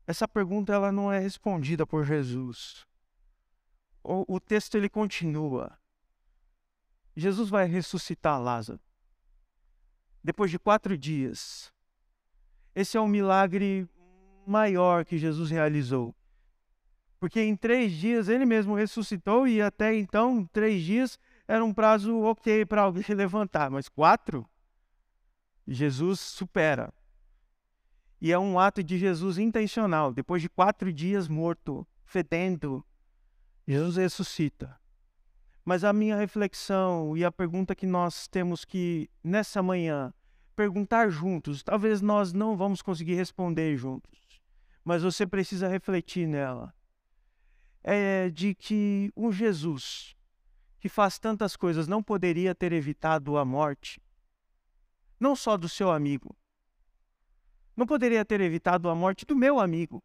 Essa 0.05 0.27
pergunta 0.27 0.73
ela 0.73 0.91
não 0.91 1.11
é 1.11 1.17
respondida 1.17 1.87
por 1.87 2.05
Jesus. 2.05 2.85
O, 4.03 4.35
o 4.35 4.39
texto 4.39 4.75
ele 4.75 4.89
continua. 4.89 5.80
Jesus 7.15 7.49
vai 7.49 7.65
ressuscitar 7.65 8.41
Lázaro. 8.41 8.79
Depois 10.23 10.51
de 10.51 10.59
quatro 10.59 10.97
dias. 10.97 11.73
Esse 12.73 12.97
é 12.97 13.01
um 13.01 13.07
milagre 13.07 13.89
maior 14.45 15.03
que 15.03 15.17
Jesus 15.17 15.49
realizou. 15.49 16.15
Porque 17.19 17.41
em 17.41 17.55
três 17.55 17.91
dias 17.91 18.29
ele 18.29 18.45
mesmo 18.45 18.73
ressuscitou 18.73 19.47
e 19.47 19.61
até 19.61 19.93
então, 19.95 20.45
três 20.51 20.83
dias 20.83 21.19
era 21.47 21.63
um 21.63 21.73
prazo 21.73 22.19
ok 22.21 22.65
para 22.65 22.83
alguém 22.83 23.03
se 23.03 23.13
levantar, 23.15 23.69
mas 23.69 23.87
quatro, 23.89 24.47
Jesus 25.67 26.19
supera. 26.19 26.93
E 28.19 28.31
é 28.31 28.39
um 28.39 28.59
ato 28.59 28.83
de 28.83 28.97
Jesus 28.97 29.37
intencional. 29.37 30.13
Depois 30.13 30.41
de 30.41 30.49
quatro 30.49 30.91
dias 30.93 31.27
morto, 31.27 31.87
fedendo, 32.05 32.85
Jesus 33.67 33.97
ressuscita. 33.97 34.80
Mas 35.63 35.83
a 35.83 35.93
minha 35.93 36.15
reflexão 36.15 37.15
e 37.15 37.23
a 37.23 37.31
pergunta 37.31 37.75
que 37.75 37.85
nós 37.85 38.27
temos 38.27 38.65
que, 38.65 39.09
nessa 39.23 39.61
manhã, 39.61 40.13
perguntar 40.55 41.09
juntos, 41.09 41.63
talvez 41.63 42.01
nós 42.01 42.33
não 42.33 42.55
vamos 42.55 42.81
conseguir 42.81 43.15
responder 43.15 43.75
juntos, 43.77 44.41
mas 44.83 45.03
você 45.03 45.25
precisa 45.25 45.67
refletir 45.67 46.27
nela, 46.27 46.73
é 47.83 48.29
de 48.29 48.53
que 48.53 49.11
um 49.15 49.31
Jesus 49.31 50.15
que 50.79 50.89
faz 50.89 51.19
tantas 51.19 51.55
coisas 51.55 51.87
não 51.87 52.01
poderia 52.01 52.53
ter 52.53 52.73
evitado 52.73 53.37
a 53.37 53.45
morte, 53.45 54.01
não 55.19 55.35
só 55.35 55.55
do 55.57 55.69
seu 55.69 55.91
amigo, 55.91 56.35
não 57.75 57.85
poderia 57.85 58.25
ter 58.25 58.41
evitado 58.41 58.89
a 58.89 58.95
morte 58.95 59.25
do 59.25 59.35
meu 59.35 59.59
amigo, 59.59 60.03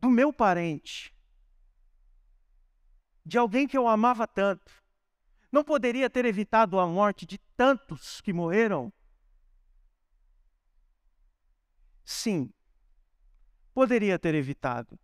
do 0.00 0.08
meu 0.08 0.32
parente, 0.32 1.14
de 3.28 3.36
alguém 3.36 3.68
que 3.68 3.76
eu 3.76 3.86
amava 3.86 4.26
tanto. 4.26 4.72
Não 5.52 5.62
poderia 5.62 6.08
ter 6.08 6.24
evitado 6.24 6.80
a 6.80 6.86
morte 6.86 7.26
de 7.26 7.36
tantos 7.58 8.22
que 8.22 8.32
morreram? 8.32 8.90
Sim, 12.02 12.50
poderia 13.74 14.18
ter 14.18 14.34
evitado. 14.34 14.98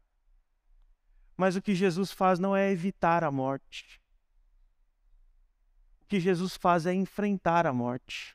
Mas 1.36 1.54
o 1.54 1.60
que 1.60 1.74
Jesus 1.74 2.12
faz 2.12 2.38
não 2.38 2.56
é 2.56 2.70
evitar 2.70 3.22
a 3.22 3.30
morte. 3.30 4.00
O 6.00 6.06
que 6.06 6.18
Jesus 6.18 6.56
faz 6.56 6.86
é 6.86 6.94
enfrentar 6.94 7.66
a 7.66 7.74
morte. 7.74 8.34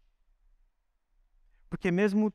Porque 1.68 1.90
mesmo 1.90 2.32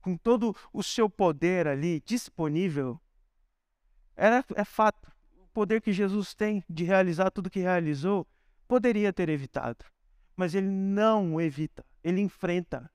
com 0.00 0.16
todo 0.16 0.56
o 0.72 0.82
seu 0.82 1.08
poder 1.08 1.68
ali 1.68 2.00
disponível, 2.00 3.00
era, 4.16 4.44
é 4.56 4.64
fato, 4.64 5.11
poder 5.52 5.80
que 5.80 5.92
Jesus 5.92 6.34
tem 6.34 6.64
de 6.68 6.84
realizar 6.84 7.30
tudo 7.30 7.50
que 7.50 7.60
realizou, 7.60 8.26
poderia 8.66 9.12
ter 9.12 9.28
evitado. 9.28 9.84
Mas 10.36 10.54
ele 10.54 10.68
não 10.68 11.40
evita, 11.40 11.84
ele 12.02 12.20
enfrenta. 12.20 12.90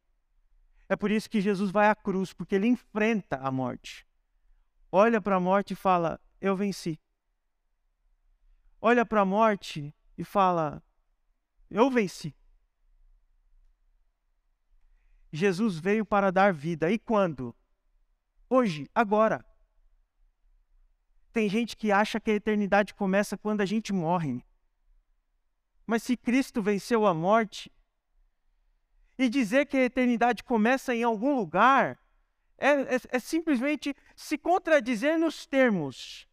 É 0.89 0.95
por 0.95 1.11
isso 1.11 1.29
que 1.29 1.41
Jesus 1.41 1.69
vai 1.69 1.89
à 1.89 1.95
cruz, 1.95 2.33
porque 2.33 2.55
ele 2.55 2.67
enfrenta 2.67 3.37
a 3.37 3.51
morte. 3.51 4.07
Olha 4.91 5.21
para 5.21 5.35
a 5.35 5.39
morte 5.39 5.73
e 5.73 5.75
fala: 5.75 6.19
Eu 6.41 6.55
venci. 6.55 6.99
Olha 8.81 9.05
para 9.05 9.21
a 9.21 9.25
morte 9.25 9.93
e 10.17 10.23
fala: 10.23 10.81
Eu 11.69 11.89
venci. 11.89 12.35
Jesus 15.31 15.77
veio 15.77 16.05
para 16.05 16.31
dar 16.31 16.53
vida. 16.53 16.89
E 16.89 16.97
quando? 16.97 17.55
Hoje, 18.49 18.89
agora. 18.95 19.45
Tem 21.31 21.47
gente 21.47 21.75
que 21.75 21.91
acha 21.91 22.19
que 22.19 22.31
a 22.31 22.35
eternidade 22.35 22.93
começa 22.93 23.37
quando 23.37 23.61
a 23.61 23.65
gente 23.65 23.93
morre. 23.93 24.43
Mas 25.85 26.03
se 26.03 26.17
Cristo 26.17 26.61
venceu 26.61 27.05
a 27.05 27.13
morte, 27.13 27.71
e 29.17 29.29
dizer 29.29 29.65
que 29.65 29.77
a 29.77 29.85
eternidade 29.85 30.43
começa 30.43 30.93
em 30.93 31.03
algum 31.03 31.35
lugar, 31.35 31.99
é, 32.57 32.69
é, 32.69 32.99
é 33.09 33.19
simplesmente 33.19 33.95
se 34.15 34.37
contradizer 34.37 35.17
nos 35.17 35.45
termos. 35.45 36.27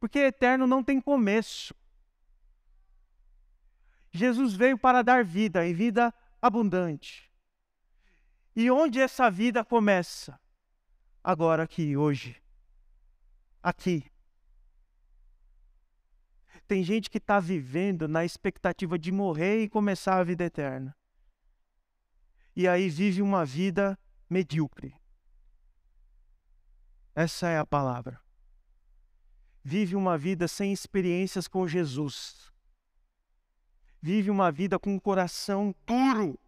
Porque 0.00 0.18
eterno 0.18 0.66
não 0.66 0.82
tem 0.82 1.00
começo. 1.00 1.74
Jesus 4.10 4.54
veio 4.54 4.78
para 4.78 5.02
dar 5.02 5.24
vida, 5.24 5.66
e 5.66 5.74
vida 5.74 6.14
abundante. 6.40 7.30
E 8.56 8.70
onde 8.70 9.00
essa 9.00 9.30
vida 9.30 9.64
começa? 9.64 10.38
agora, 11.28 11.64
aqui, 11.64 11.94
hoje. 11.94 12.40
Aqui. 13.68 14.02
Tem 16.66 16.82
gente 16.82 17.10
que 17.10 17.18
está 17.18 17.38
vivendo 17.38 18.08
na 18.08 18.24
expectativa 18.24 18.98
de 18.98 19.12
morrer 19.12 19.62
e 19.62 19.68
começar 19.68 20.16
a 20.16 20.24
vida 20.24 20.42
eterna. 20.44 20.96
E 22.56 22.66
aí 22.66 22.88
vive 22.88 23.20
uma 23.20 23.44
vida 23.44 23.98
medíocre. 24.30 24.94
Essa 27.14 27.48
é 27.48 27.58
a 27.58 27.66
palavra. 27.66 28.18
Vive 29.62 29.94
uma 29.94 30.16
vida 30.16 30.48
sem 30.48 30.72
experiências 30.72 31.46
com 31.46 31.68
Jesus. 31.68 32.50
Vive 34.00 34.30
uma 34.30 34.50
vida 34.50 34.78
com 34.78 34.94
um 34.94 34.98
coração 34.98 35.74
duro 35.84 36.40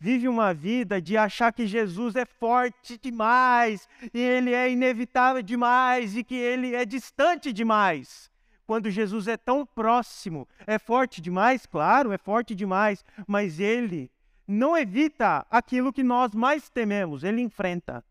vive 0.00 0.26
uma 0.26 0.54
vida 0.54 1.00
de 1.00 1.16
achar 1.18 1.52
que 1.52 1.66
Jesus 1.66 2.16
é 2.16 2.24
forte 2.24 2.98
demais, 2.98 3.86
e 4.14 4.18
ele 4.18 4.54
é 4.54 4.70
inevitável 4.70 5.42
demais, 5.42 6.16
e 6.16 6.24
que 6.24 6.34
ele 6.34 6.74
é 6.74 6.86
distante 6.86 7.52
demais. 7.52 8.30
Quando 8.66 8.90
Jesus 8.90 9.28
é 9.28 9.36
tão 9.36 9.66
próximo, 9.66 10.48
é 10.66 10.78
forte 10.78 11.20
demais? 11.20 11.66
Claro, 11.66 12.12
é 12.12 12.18
forte 12.18 12.54
demais, 12.54 13.04
mas 13.26 13.60
ele 13.60 14.10
não 14.48 14.76
evita 14.76 15.46
aquilo 15.50 15.92
que 15.92 16.02
nós 16.02 16.34
mais 16.34 16.70
tememos, 16.70 17.22
ele 17.22 17.42
enfrenta. 17.42 18.02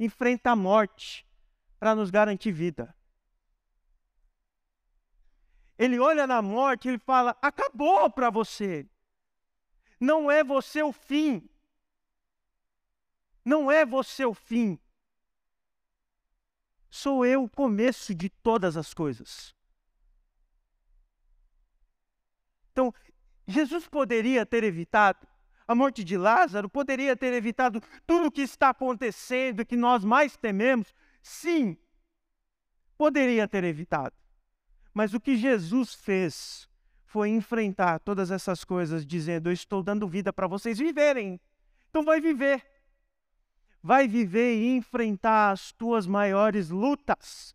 Enfrenta 0.00 0.50
a 0.50 0.56
morte 0.56 1.24
para 1.78 1.94
nos 1.94 2.10
garantir 2.10 2.50
vida. 2.50 2.92
Ele 5.78 5.98
olha 5.98 6.26
na 6.26 6.42
morte 6.42 6.88
ele 6.88 6.98
fala: 6.98 7.36
acabou 7.40 8.10
para 8.10 8.30
você. 8.30 8.88
Não 10.04 10.30
é 10.30 10.44
você 10.44 10.82
o 10.82 10.92
fim. 10.92 11.48
Não 13.42 13.72
é 13.72 13.86
você 13.86 14.22
o 14.22 14.34
fim. 14.34 14.78
Sou 16.90 17.24
eu 17.24 17.44
o 17.44 17.48
começo 17.48 18.14
de 18.14 18.28
todas 18.28 18.76
as 18.76 18.92
coisas. 18.92 19.54
Então, 22.70 22.92
Jesus 23.46 23.88
poderia 23.88 24.44
ter 24.44 24.62
evitado 24.62 25.26
a 25.66 25.74
morte 25.74 26.04
de 26.04 26.18
Lázaro, 26.18 26.68
poderia 26.68 27.16
ter 27.16 27.32
evitado 27.32 27.80
tudo 28.06 28.26
o 28.26 28.30
que 28.30 28.42
está 28.42 28.68
acontecendo, 28.68 29.64
que 29.64 29.76
nós 29.76 30.04
mais 30.04 30.36
tememos. 30.36 30.92
Sim, 31.22 31.78
poderia 32.98 33.48
ter 33.48 33.64
evitado. 33.64 34.14
Mas 34.92 35.14
o 35.14 35.20
que 35.20 35.34
Jesus 35.34 35.94
fez 35.94 36.68
foi 37.14 37.28
enfrentar 37.28 38.00
todas 38.00 38.32
essas 38.32 38.64
coisas, 38.64 39.06
dizendo: 39.06 39.48
Eu 39.48 39.52
estou 39.52 39.84
dando 39.84 40.08
vida 40.08 40.32
para 40.32 40.48
vocês 40.48 40.78
viverem. 40.80 41.40
Então, 41.88 42.04
vai 42.04 42.20
viver. 42.20 42.60
Vai 43.80 44.08
viver 44.08 44.56
e 44.56 44.76
enfrentar 44.76 45.52
as 45.52 45.70
tuas 45.70 46.08
maiores 46.08 46.70
lutas. 46.70 47.54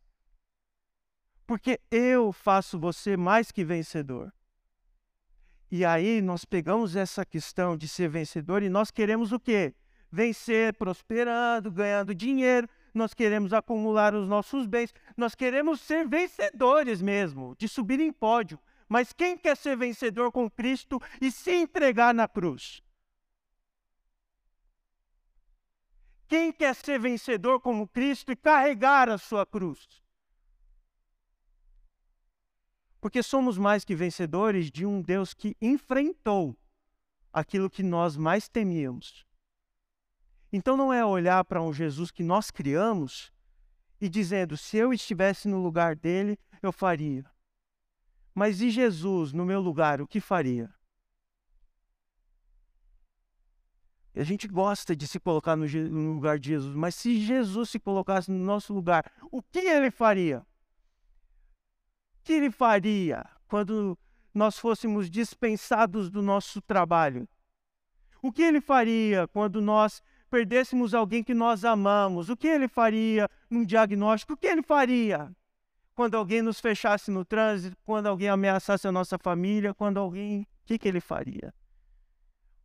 Porque 1.46 1.78
eu 1.92 2.32
faço 2.32 2.80
você 2.80 3.18
mais 3.18 3.52
que 3.52 3.66
vencedor. 3.66 4.32
E 5.70 5.84
aí 5.84 6.22
nós 6.22 6.46
pegamos 6.46 6.96
essa 6.96 7.26
questão 7.26 7.76
de 7.76 7.86
ser 7.86 8.08
vencedor 8.08 8.64
e 8.64 8.70
nós 8.70 8.90
queremos 8.90 9.34
o 9.34 9.40
quê? 9.42 9.76
Vencer, 10.10 10.74
prosperando, 10.76 11.70
ganhando 11.70 12.16
dinheiro, 12.16 12.66
nós 12.94 13.14
queremos 13.14 13.52
acumular 13.52 14.16
os 14.16 14.26
nossos 14.26 14.66
bens, 14.66 14.94
nós 15.18 15.36
queremos 15.36 15.82
ser 15.82 16.08
vencedores 16.08 17.02
mesmo, 17.02 17.56
de 17.60 17.68
subir 17.68 18.00
em 18.00 18.12
pódio, 18.14 18.58
mas 18.90 19.14
quem 19.14 19.38
quer 19.38 19.56
ser 19.56 19.78
vencedor 19.78 20.32
com 20.32 20.50
Cristo 20.50 21.00
e 21.22 21.32
se 21.32 21.52
entregar 21.52 22.12
na 22.14 22.28
cruz? 22.28 22.84
Quem 26.28 26.52
quer 26.52 26.76
ser 26.76 27.00
vencedor 27.00 27.62
como 27.62 27.88
Cristo 27.88 28.32
e 28.32 28.36
carregar 28.36 29.08
a 29.08 29.18
sua 29.18 29.46
cruz? 29.46 30.04
Porque 33.00 33.24
somos 33.24 33.58
mais 33.58 33.86
que 33.86 33.96
vencedores 33.96 34.70
de 34.70 34.86
um 34.86 35.02
Deus 35.02 35.34
que 35.34 35.56
enfrentou 35.62 36.58
aquilo 37.32 37.70
que 37.70 37.84
nós 37.84 38.18
mais 38.18 38.50
temíamos. 38.50 39.26
Então 40.52 40.76
não 40.76 40.92
é 40.92 41.06
olhar 41.06 41.46
para 41.46 41.62
um 41.62 41.72
Jesus 41.72 42.10
que 42.10 42.24
nós 42.24 42.50
criamos 42.50 43.32
e 44.02 44.10
dizendo: 44.10 44.58
se 44.58 44.78
eu 44.78 44.92
estivesse 44.92 45.48
no 45.48 45.62
lugar 45.62 45.96
dele, 45.96 46.38
eu 46.62 46.72
faria. 46.72 47.24
Mas 48.34 48.62
e 48.62 48.70
Jesus 48.70 49.34
no 49.34 49.46
meu 49.46 49.60
lugar, 49.60 50.02
o 50.02 50.08
que 50.08 50.20
faria? 50.20 50.74
A 54.16 54.24
gente 54.24 54.48
gosta 54.48 54.96
de 54.96 55.08
se 55.08 55.20
colocar 55.20 55.56
no, 55.56 55.66
no, 55.68 56.14
lugar 56.14 56.40
de 56.40 56.50
Jesus, 56.50 56.76
mas 56.76 56.96
se 56.96 57.20
Jesus 57.20 57.70
se 57.70 57.80
colocasse 57.80 58.30
no 58.32 58.44
nosso 58.44 58.74
lugar, 58.74 59.10
o 59.32 59.42
que 59.42 59.60
ele 59.60 59.92
faria? 59.92 60.40
O 60.40 62.24
que 62.24 62.34
ele 62.34 62.52
faria 62.52 63.26
quando 63.48 63.98
nós 64.34 64.58
fôssemos 64.60 65.10
dispensados 65.10 66.10
do 66.10 66.22
nosso 66.22 66.62
trabalho? 66.62 67.28
O 68.22 68.32
que 68.32 68.42
ele 68.42 68.60
faria 68.60 69.28
quando 69.28 69.62
nós 69.62 70.02
perdêssemos 70.30 70.94
alguém 70.94 71.24
que 71.24 71.34
nós 71.34 71.64
amamos? 71.64 72.30
O 72.30 72.36
que 72.36 72.48
ele 72.48 72.68
faria 72.68 73.30
num 73.50 73.64
diagnóstico? 73.64 74.34
O 74.34 74.38
que 74.38 74.48
ele 74.48 74.62
faria? 74.62 75.34
Quando 76.00 76.16
alguém 76.16 76.42
nos 76.42 76.62
fechasse 76.62 77.12
no 77.12 77.26
trânsito, 77.26 77.76
quando 77.84 78.08
alguém 78.08 78.30
ameaçasse 78.30 78.88
a 78.88 78.92
nossa 78.92 79.18
família, 79.18 79.74
quando 79.74 80.00
alguém. 80.00 80.44
O 80.44 80.48
que, 80.66 80.80
que 80.80 80.88
ele 80.88 81.02
faria? 81.02 81.54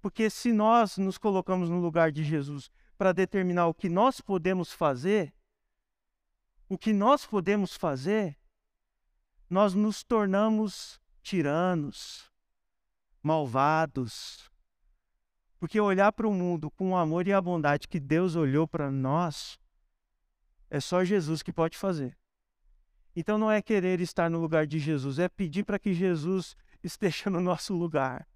Porque 0.00 0.30
se 0.30 0.52
nós 0.52 0.98
nos 0.98 1.18
colocamos 1.18 1.68
no 1.68 1.80
lugar 1.80 2.12
de 2.12 2.22
Jesus 2.22 2.70
para 2.96 3.10
determinar 3.10 3.66
o 3.66 3.74
que 3.74 3.88
nós 3.88 4.20
podemos 4.20 4.72
fazer, 4.72 5.34
o 6.68 6.78
que 6.78 6.92
nós 6.92 7.26
podemos 7.26 7.74
fazer, 7.74 8.38
nós 9.50 9.74
nos 9.74 10.04
tornamos 10.04 11.00
tiranos, 11.20 12.30
malvados. 13.20 14.48
Porque 15.58 15.80
olhar 15.80 16.12
para 16.12 16.28
o 16.28 16.32
mundo 16.32 16.70
com 16.70 16.92
o 16.92 16.96
amor 16.96 17.26
e 17.26 17.32
a 17.32 17.40
bondade 17.40 17.88
que 17.88 17.98
Deus 17.98 18.36
olhou 18.36 18.68
para 18.68 18.92
nós, 18.92 19.58
é 20.70 20.78
só 20.78 21.02
Jesus 21.02 21.42
que 21.42 21.52
pode 21.52 21.76
fazer. 21.76 22.16
Então 23.16 23.38
não 23.38 23.50
é 23.50 23.62
querer 23.62 24.00
estar 24.00 24.28
no 24.28 24.40
lugar 24.40 24.66
de 24.66 24.78
Jesus, 24.78 25.18
é 25.18 25.28
pedir 25.28 25.64
para 25.64 25.78
que 25.78 25.94
Jesus 25.94 26.56
esteja 26.82 27.30
no 27.30 27.40
nosso 27.40 27.74
lugar. 27.74 28.26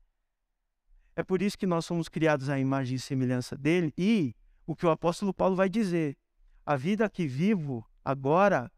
É 1.17 1.23
por 1.23 1.43
isso 1.43 1.59
que 1.59 1.67
nós 1.67 1.85
somos 1.85 2.09
criados 2.09 2.49
à 2.49 2.61
imagem 2.61 2.95
e 2.95 3.01
semelhança 3.01 3.57
dele 3.57 3.93
e 3.99 4.37
o 4.65 4.77
que 4.77 4.87
o 4.87 4.91
apóstolo 4.91 5.35
Paulo 5.35 5.57
vai 5.57 5.69
dizer: 5.69 6.17
a 6.65 6.77
vida 6.77 7.11
que 7.11 7.27
vivo 7.27 7.85
agora, 8.05 8.71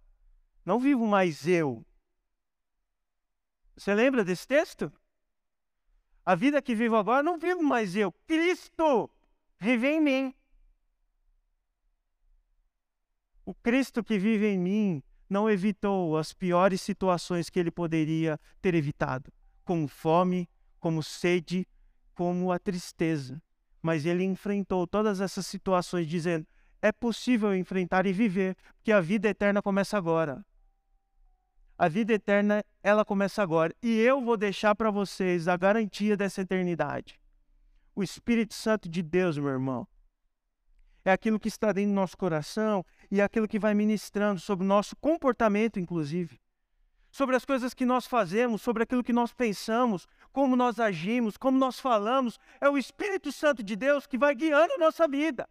não 0.65 0.81
vivo 0.81 1.07
mais 1.07 1.47
eu. 1.47 1.85
Você 3.77 3.95
lembra 3.95 4.25
desse 4.25 4.47
texto? 4.47 4.91
A 6.25 6.35
vida 6.35 6.63
que 6.63 6.75
vivo 6.75 6.97
agora 6.97 7.23
não 7.23 7.39
vivo 7.39 7.63
mais 7.63 7.95
eu, 7.95 8.13
Cristo 8.27 9.11
vive 9.59 9.89
em 9.89 10.01
mim. 10.01 10.35
O 13.45 13.55
Cristo 13.55 14.03
que 14.03 14.19
vive 14.19 14.47
em 14.47 14.59
mim 14.59 15.03
não 15.31 15.49
evitou 15.49 16.19
as 16.19 16.33
piores 16.33 16.81
situações 16.81 17.49
que 17.49 17.59
ele 17.59 17.71
poderia 17.71 18.39
ter 18.61 18.75
evitado, 18.75 19.33
como 19.65 19.87
fome, 19.87 20.49
como 20.81 21.03
sede, 21.03 21.67
como 22.15 22.51
a 22.51 22.59
tristeza. 22.59 23.41
Mas 23.81 24.05
ele 24.05 24.25
enfrentou 24.25 24.87
todas 24.87 25.21
essas 25.21 25.47
situações 25.47 26.07
dizendo: 26.07 26.47
é 26.83 26.91
possível 26.91 27.55
enfrentar 27.55 28.07
e 28.07 28.13
viver, 28.13 28.57
porque 28.75 28.91
a 28.91 29.01
vida 29.01 29.29
eterna 29.29 29.63
começa 29.63 29.97
agora. 29.97 30.45
A 31.79 31.89
vida 31.89 32.13
eterna, 32.13 32.63
ela 32.83 33.07
começa 33.07 33.43
agora. 33.43 33.75
E 33.83 33.99
eu 34.01 34.21
vou 34.21 34.37
deixar 34.37 34.75
para 34.75 34.91
vocês 34.91 35.49
a 35.49 35.57
garantia 35.57 36.15
dessa 36.15 36.43
eternidade. 36.43 37.19
O 37.95 38.03
Espírito 38.03 38.53
Santo 38.53 38.87
de 38.87 39.03
Deus, 39.03 39.39
meu 39.39 39.49
irmão, 39.49 39.89
é 41.05 41.13
aquilo 41.13 41.41
que 41.41 41.49
está 41.49 41.73
dentro 41.73 41.91
do 41.91 41.95
nosso 41.95 42.17
coração 42.17 42.85
e 43.11 43.21
é 43.21 43.25
aquilo 43.25 43.49
que 43.49 43.59
vai 43.59 43.75
ministrando 43.75 44.41
sobre 44.41 44.65
o 44.65 44.69
nosso 44.69 44.95
comportamento, 44.97 45.79
inclusive. 45.79 46.41
Sobre 47.11 47.35
as 47.35 47.45
coisas 47.45 47.75
que 47.75 47.85
nós 47.85 48.07
fazemos, 48.07 48.63
sobre 48.63 48.83
aquilo 48.83 49.03
que 49.03 49.13
nós 49.13 49.33
pensamos, 49.33 50.07
como 50.33 50.55
nós 50.55 50.79
agimos, 50.79 51.37
como 51.37 51.59
nós 51.59 51.81
falamos. 51.81 52.39
É 52.61 52.69
o 52.69 52.79
Espírito 52.79 53.33
Santo 53.33 53.63
de 53.63 53.75
Deus 53.75 54.07
que 54.07 54.19
vai 54.19 54.35
guiando 54.35 54.75
a 54.75 54.79
nossa 54.79 55.09
vida. 55.09 55.49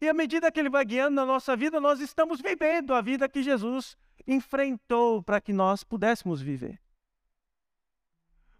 E 0.00 0.08
à 0.08 0.14
medida 0.14 0.50
que 0.50 0.60
ele 0.60 0.70
vai 0.70 0.84
guiando 0.84 1.16
na 1.16 1.26
nossa 1.26 1.56
vida, 1.56 1.80
nós 1.80 2.00
estamos 2.00 2.40
vivendo 2.40 2.94
a 2.94 3.00
vida 3.00 3.28
que 3.28 3.42
Jesus 3.42 3.96
enfrentou 4.26 5.22
para 5.22 5.40
que 5.40 5.52
nós 5.52 5.82
pudéssemos 5.82 6.40
viver. 6.40 6.80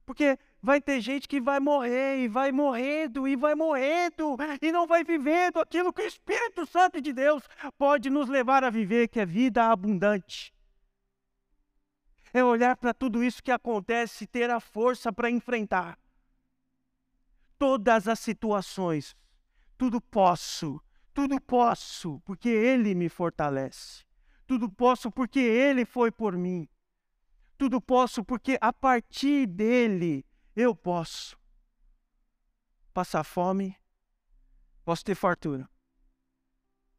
Porque 0.04 0.38
vai 0.60 0.80
ter 0.80 1.00
gente 1.00 1.28
que 1.28 1.40
vai 1.40 1.60
morrer 1.60 2.18
e 2.18 2.28
vai 2.28 2.50
morrendo 2.52 3.28
e 3.28 3.36
vai 3.36 3.54
morrendo 3.54 4.36
e 4.60 4.72
não 4.72 4.86
vai 4.86 5.04
vivendo 5.04 5.58
aquilo 5.58 5.92
que 5.92 6.02
o 6.02 6.06
Espírito 6.06 6.66
Santo 6.66 7.00
de 7.00 7.12
Deus 7.12 7.42
pode 7.76 8.10
nos 8.10 8.28
levar 8.28 8.64
a 8.64 8.70
viver, 8.70 9.08
que 9.08 9.20
é 9.20 9.26
vida 9.26 9.70
abundante. 9.70 10.52
É 12.32 12.44
olhar 12.44 12.76
para 12.76 12.92
tudo 12.92 13.24
isso 13.24 13.42
que 13.42 13.50
acontece 13.50 14.24
e 14.24 14.26
ter 14.26 14.50
a 14.50 14.60
força 14.60 15.12
para 15.12 15.30
enfrentar 15.30 15.98
todas 17.58 18.06
as 18.06 18.20
situações, 18.20 19.16
Tudo 19.76 20.00
posso, 20.00 20.80
tudo 21.14 21.40
posso, 21.40 22.20
porque 22.24 22.48
Ele 22.48 22.96
me 22.96 23.08
fortalece. 23.08 24.04
Tudo 24.46 24.68
posso 24.68 25.10
porque 25.10 25.38
Ele 25.38 25.84
foi 25.84 26.10
por 26.10 26.36
mim. 26.36 26.68
Tudo 27.56 27.80
posso 27.80 28.24
porque 28.24 28.58
a 28.60 28.72
partir 28.72 29.46
dele 29.46 30.24
eu 30.60 30.74
posso 30.74 31.38
passar 32.92 33.22
fome, 33.22 33.76
posso 34.84 35.04
ter 35.04 35.14
fartura, 35.14 35.70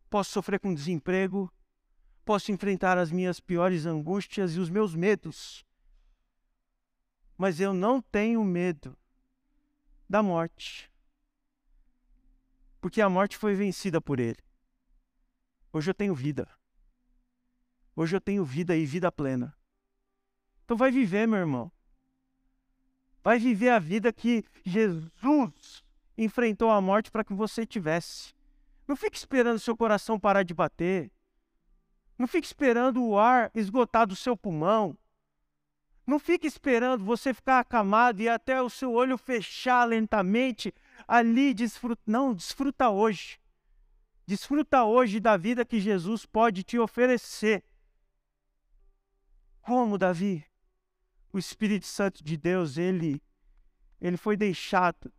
posso 0.10 0.32
sofrer 0.32 0.62
com 0.62 0.74
desemprego, 0.74 1.54
posso 2.24 2.54
enfrentar 2.54 2.98
as 2.98 3.12
minhas 3.12 3.42
piores 3.42 3.86
angústias 3.86 4.56
e 4.56 4.60
os 4.60 4.70
meus 4.70 4.96
medos. 4.96 5.66
Mas 7.38 7.60
eu 7.60 7.74
não 7.74 8.02
tenho 8.02 8.42
medo 8.46 8.98
da 10.08 10.24
morte. 10.24 10.90
Porque 12.80 13.02
a 13.02 13.10
morte 13.10 13.36
foi 13.36 13.56
vencida 13.56 14.00
por 14.00 14.22
ele. 14.22 14.42
Hoje 15.74 15.90
eu 15.90 15.94
tenho 15.94 16.16
vida. 16.16 16.50
Hoje 17.94 18.16
eu 18.16 18.22
tenho 18.22 18.46
vida 18.46 18.74
e 18.78 18.86
vida 18.86 19.12
plena. 19.12 19.54
Então 20.64 20.78
vai 20.78 20.92
viver, 20.92 21.28
meu 21.28 21.40
irmão. 21.40 21.70
Vai 23.24 23.38
viver 23.38 23.70
a 23.70 23.80
vida 23.80 24.14
que 24.14 24.44
Jesus 24.64 25.84
enfrentou 26.18 26.70
a 26.70 26.82
morte 26.82 27.12
para 27.12 27.24
que 27.24 27.34
você 27.34 27.66
tivesse. 27.66 28.34
Não 28.88 28.96
fique 28.96 29.18
esperando 29.18 29.60
seu 29.60 29.76
coração 29.76 30.20
parar 30.20 30.44
de 30.44 30.54
bater. 30.54 31.12
Não 32.18 32.28
fique 32.28 32.48
esperando 32.48 33.04
o 33.04 33.18
ar 33.18 33.52
esgotar 33.54 34.08
do 34.08 34.16
seu 34.16 34.36
pulmão. 34.36 34.98
Não 36.06 36.18
fique 36.18 36.48
esperando 36.48 37.06
você 37.06 37.34
ficar 37.34 37.60
acamado 37.60 38.20
e 38.20 38.28
até 38.28 38.62
o 38.62 38.70
seu 38.70 38.92
olho 38.92 39.18
fechar 39.18 39.86
lentamente 39.86 40.74
ali 41.08 41.54
desfruta. 41.54 42.02
Não, 42.08 42.34
desfruta 42.34 42.90
hoje. 42.90 43.40
Desfruta 44.26 44.84
hoje 44.84 45.20
da 45.20 45.38
vida 45.38 45.64
que 45.64 45.80
Jesus 45.80 46.26
pode 46.26 46.64
te 46.64 46.80
oferecer. 46.80 47.64
Como, 49.62 49.98
Davi? 49.98 50.49
O 51.32 51.38
Espírito 51.38 51.86
Santo 51.86 52.24
de 52.24 52.36
Deus, 52.38 52.78
ele 52.78 53.22
ele 54.02 54.18
foi 54.18 54.38
deixado. 54.38 55.12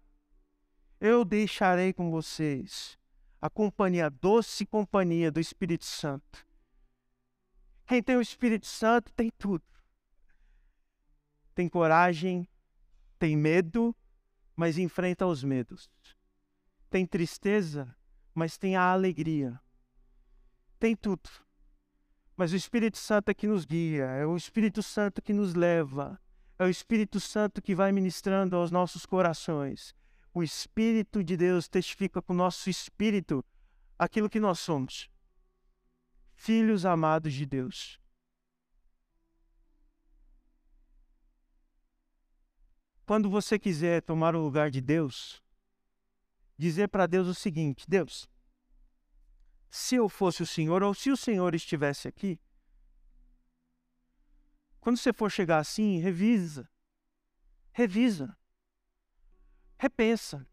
Eu 1.00 1.24
deixarei 1.24 1.92
com 1.92 2.10
vocês 2.10 2.98
a 3.40 3.48
companhia, 3.48 4.06
a 4.06 4.08
doce 4.08 4.66
companhia 4.66 5.30
do 5.30 5.40
Espírito 5.40 5.84
Santo 5.84 6.46
quem 7.90 8.00
tem 8.00 8.16
o 8.16 8.20
Espírito 8.20 8.68
Santo 8.68 9.12
tem 9.14 9.32
tudo. 9.36 9.64
Tem 11.56 11.68
coragem, 11.68 12.46
tem 13.18 13.36
medo, 13.36 13.92
mas 14.54 14.78
enfrenta 14.78 15.26
os 15.26 15.42
medos. 15.42 15.90
Tem 16.88 17.04
tristeza, 17.04 17.92
mas 18.32 18.56
tem 18.56 18.76
a 18.76 18.92
alegria. 18.92 19.60
Tem 20.78 20.94
tudo. 20.94 21.28
Mas 22.40 22.54
o 22.54 22.56
Espírito 22.56 22.96
Santo 22.96 23.28
é 23.28 23.34
que 23.34 23.46
nos 23.46 23.66
guia, 23.66 24.06
é 24.06 24.24
o 24.24 24.34
Espírito 24.34 24.82
Santo 24.82 25.20
que 25.20 25.30
nos 25.30 25.52
leva, 25.52 26.18
é 26.58 26.64
o 26.64 26.70
Espírito 26.70 27.20
Santo 27.20 27.60
que 27.60 27.74
vai 27.74 27.92
ministrando 27.92 28.56
aos 28.56 28.70
nossos 28.70 29.04
corações. 29.04 29.94
O 30.32 30.42
Espírito 30.42 31.22
de 31.22 31.36
Deus 31.36 31.68
testifica 31.68 32.22
com 32.22 32.32
o 32.32 32.36
nosso 32.36 32.70
espírito 32.70 33.44
aquilo 33.98 34.30
que 34.30 34.40
nós 34.40 34.58
somos 34.58 35.10
filhos 36.34 36.86
amados 36.86 37.34
de 37.34 37.44
Deus. 37.44 38.00
Quando 43.04 43.28
você 43.28 43.58
quiser 43.58 44.00
tomar 44.00 44.34
o 44.34 44.42
lugar 44.42 44.70
de 44.70 44.80
Deus, 44.80 45.42
dizer 46.56 46.88
para 46.88 47.06
Deus 47.06 47.28
o 47.28 47.34
seguinte: 47.34 47.84
Deus, 47.86 48.29
se 49.70 49.94
eu 49.94 50.08
fosse 50.08 50.42
o 50.42 50.46
Senhor 50.46 50.82
ou 50.82 50.92
se 50.92 51.10
o 51.10 51.16
Senhor 51.16 51.54
estivesse 51.54 52.08
aqui, 52.08 52.40
quando 54.80 54.96
você 54.96 55.12
for 55.12 55.30
chegar 55.30 55.58
assim, 55.58 55.98
revisa, 55.98 56.68
revisa, 57.70 58.36
repensa. 59.78 60.46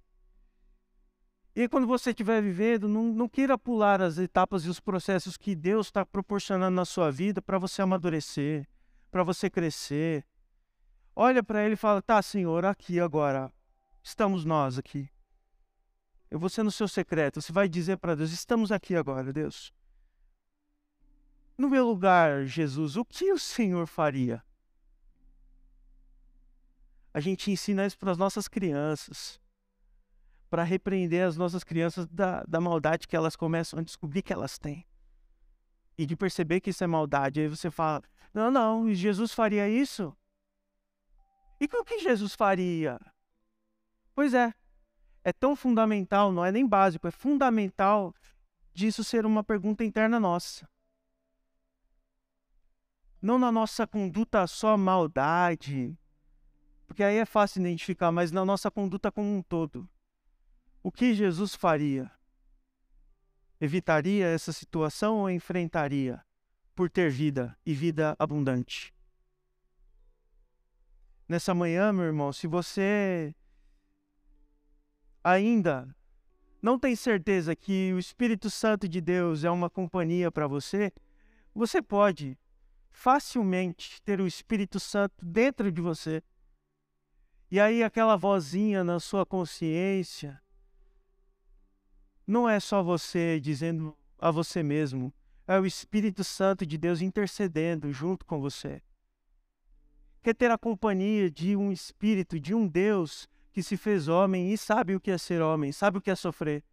E 1.55 1.67
quando 1.67 1.87
você 1.87 2.11
estiver 2.11 2.41
vivendo, 2.41 2.87
não, 2.87 3.05
não 3.05 3.27
queira 3.27 3.57
pular 3.57 3.99
as 3.99 4.19
etapas 4.19 4.63
e 4.63 4.69
os 4.69 4.79
processos 4.79 5.37
que 5.37 5.55
Deus 5.55 5.87
está 5.87 6.05
proporcionando 6.05 6.75
na 6.75 6.85
sua 6.85 7.09
vida 7.09 7.41
para 7.41 7.57
você 7.57 7.81
amadurecer, 7.81 8.67
para 9.09 9.23
você 9.23 9.49
crescer. 9.49 10.23
Olha 11.15 11.41
para 11.41 11.63
ele 11.63 11.73
e 11.73 11.77
fala: 11.77 11.99
Tá, 11.99 12.21
Senhor, 12.21 12.63
aqui 12.63 12.99
agora, 12.99 13.51
estamos 14.03 14.45
nós 14.45 14.77
aqui. 14.77 15.09
Eu 16.29 16.39
vou 16.39 16.49
ser 16.49 16.63
no 16.63 16.71
seu 16.71 16.87
secreto. 16.87 17.41
Você 17.41 17.51
vai 17.51 17.67
dizer 17.69 17.97
para 17.97 18.15
Deus: 18.15 18.31
Estamos 18.31 18.71
aqui 18.71 18.95
agora, 18.95 19.31
Deus. 19.31 19.73
No 21.57 21.69
meu 21.69 21.85
lugar, 21.87 22.45
Jesus, 22.45 22.95
o 22.97 23.05
que 23.05 23.31
o 23.31 23.39
Senhor 23.39 23.87
faria? 23.87 24.43
A 27.13 27.19
gente 27.19 27.49
ensina 27.49 27.85
isso 27.85 27.97
para 27.97 28.11
as 28.11 28.17
nossas 28.17 28.47
crianças 28.47 29.39
para 30.49 30.63
repreender 30.63 31.25
as 31.25 31.37
nossas 31.37 31.63
crianças 31.63 32.07
da, 32.07 32.43
da 32.43 32.61
maldade 32.61 33.07
que 33.07 33.15
elas 33.15 33.35
começam 33.35 33.79
a 33.79 33.83
descobrir 33.83 34.21
que 34.21 34.33
elas 34.33 34.57
têm. 34.57 34.85
E 35.97 36.05
de 36.05 36.15
perceber 36.15 36.61
que 36.61 36.69
isso 36.69 36.83
é 36.83 36.87
maldade. 36.87 37.39
Aí 37.39 37.47
você 37.47 37.69
fala: 37.69 38.03
não, 38.33 38.51
não, 38.51 38.93
Jesus 38.93 39.33
faria 39.33 39.67
isso? 39.67 40.15
E 41.59 41.65
o 41.65 41.83
que 41.83 41.99
Jesus 41.99 42.35
faria? 42.35 42.99
Pois 44.13 44.33
é, 44.33 44.53
é 45.27 45.33
tão 45.33 45.57
fundamental, 45.57 46.31
não 46.31 46.45
é 46.45 46.53
nem 46.53 46.65
básico, 46.65 47.05
é 47.05 47.11
fundamental 47.11 48.15
disso 48.73 49.03
ser 49.03 49.25
uma 49.25 49.43
pergunta 49.43 49.83
interna 49.83 50.21
nossa. 50.21 50.65
Não 53.21 53.37
na 53.37 53.51
nossa 53.51 53.85
conduta 53.85 54.47
só 54.47 54.77
maldade, 54.77 55.99
porque 56.87 57.03
aí 57.03 57.17
é 57.17 57.25
fácil 57.25 57.59
identificar, 57.59 58.09
mas 58.09 58.31
na 58.31 58.45
nossa 58.45 58.71
conduta 58.71 59.11
como 59.11 59.27
um 59.27 59.41
todo. 59.41 59.89
O 60.81 60.89
que 60.89 61.13
Jesus 61.13 61.53
faria? 61.53 62.09
Evitaria 63.59 64.27
essa 64.27 64.53
situação 64.53 65.17
ou 65.17 65.29
enfrentaria 65.29 66.23
por 66.73 66.89
ter 66.89 67.11
vida 67.11 67.53
e 67.65 67.73
vida 67.73 68.15
abundante? 68.17 68.93
Nessa 71.27 71.53
manhã, 71.53 71.91
meu 71.91 72.05
irmão, 72.05 72.31
se 72.31 72.47
você 72.47 73.35
ainda 75.27 75.93
não 76.61 76.79
tem 76.79 76.95
certeza 76.95 77.55
que 77.55 77.91
o 77.93 77.99
Espírito 77.99 78.49
Santo 78.49 78.87
de 78.87 79.01
Deus 79.01 79.43
é 79.43 79.51
uma 79.51 79.69
companhia 79.69 80.31
para 80.31 80.47
você, 80.47 80.91
você 81.53 81.81
pode 81.81 82.37
facilmente 82.89 84.01
ter 84.03 84.21
o 84.21 84.27
Espírito 84.27 84.79
Santo 84.79 85.25
dentro 85.25 85.69
de 85.71 85.81
você. 85.81 86.23
E 87.51 87.59
aí 87.59 87.83
aquela 87.83 88.15
vozinha 88.15 88.83
na 88.83 88.99
sua 88.99 89.25
consciência 89.25 90.41
não 92.25 92.47
é 92.47 92.59
só 92.59 92.81
você 92.81 93.39
dizendo 93.39 93.97
a 94.17 94.31
você 94.31 94.63
mesmo, 94.63 95.13
é 95.45 95.59
o 95.59 95.65
Espírito 95.65 96.23
Santo 96.23 96.65
de 96.65 96.77
Deus 96.77 97.01
intercedendo 97.01 97.91
junto 97.91 98.25
com 98.25 98.39
você. 98.39 98.81
Quer 100.23 100.35
ter 100.35 100.51
a 100.51 100.57
companhia 100.57 101.29
de 101.29 101.55
um 101.55 101.71
Espírito, 101.71 102.39
de 102.39 102.53
um 102.53 102.67
Deus 102.67 103.29
que 103.57 103.63
se 103.63 103.75
fez 103.75 104.07
homem 104.07 104.53
e 104.53 104.57
sabe 104.57 104.93
o 104.93 104.99
que 104.99 105.09
é 105.09 105.17
ser 105.17 105.41
homem, 105.41 105.71
sabe 105.71 105.97
o 105.97 106.01
que 106.01 106.11
é 106.11 106.15
sofrer. 106.15 106.63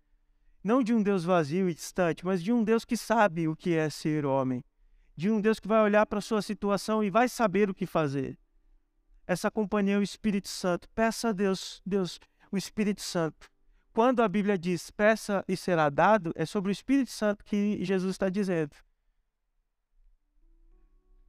Não 0.63 0.83
de 0.83 0.93
um 0.93 1.03
Deus 1.03 1.25
vazio 1.25 1.67
e 1.71 1.73
distante, 1.73 2.27
mas 2.27 2.43
de 2.43 2.53
um 2.53 2.63
Deus 2.63 2.85
que 2.85 2.95
sabe 2.95 3.49
o 3.49 3.57
que 3.57 3.75
é 3.75 3.89
ser 3.89 4.27
homem. 4.27 4.63
De 5.17 5.31
um 5.31 5.41
Deus 5.41 5.59
que 5.59 5.67
vai 5.67 5.81
olhar 5.81 6.05
para 6.05 6.19
a 6.19 6.21
sua 6.21 6.43
situação 6.43 7.03
e 7.03 7.09
vai 7.09 7.27
saber 7.27 7.71
o 7.71 7.75
que 7.75 7.87
fazer. 7.87 8.39
Essa 9.27 9.51
companhia 9.51 9.95
é 9.95 9.99
o 9.99 10.03
Espírito 10.03 10.49
Santo. 10.49 10.87
Peça 10.91 11.31
a 11.31 11.33
Deus, 11.33 11.81
Deus, 11.87 12.21
o 12.53 12.59
Espírito 12.59 13.01
Santo 13.01 13.51
quando 13.95 14.21
a 14.21 14.29
Bíblia 14.29 14.59
diz 14.59 14.91
peça 14.91 15.43
e 15.49 15.57
será 15.57 15.89
dado, 15.89 16.33
é 16.35 16.45
sobre 16.45 16.71
o 16.71 16.73
Espírito 16.73 17.13
Santo 17.13 17.43
que 17.45 17.83
Jesus 17.83 18.11
está 18.11 18.29
dizendo. 18.29 18.77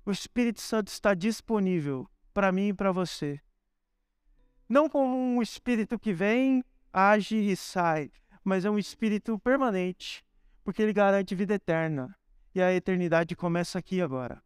O 0.06 0.12
Espírito 0.12 0.60
Santo 0.60 0.89
está 0.89 1.14
disponível 1.14 2.10
para 2.34 2.51
mim 2.51 2.70
e 2.70 2.74
para 2.74 2.91
você. 2.91 3.39
Não 4.68 4.89
como 4.89 5.16
um 5.16 5.41
espírito 5.41 5.99
que 5.99 6.11
vem, 6.11 6.63
age 6.91 7.36
e 7.36 7.55
sai, 7.55 8.11
mas 8.43 8.66
é 8.66 8.70
um 8.70 8.80
espírito 8.80 9.38
permanente, 9.38 10.26
porque 10.63 10.82
ele 10.82 10.93
garante 10.93 11.36
vida 11.36 11.53
eterna. 11.53 12.16
E 12.53 12.61
a 12.61 12.74
eternidade 12.74 13.36
começa 13.36 13.78
aqui 13.78 14.01
agora. 14.01 14.41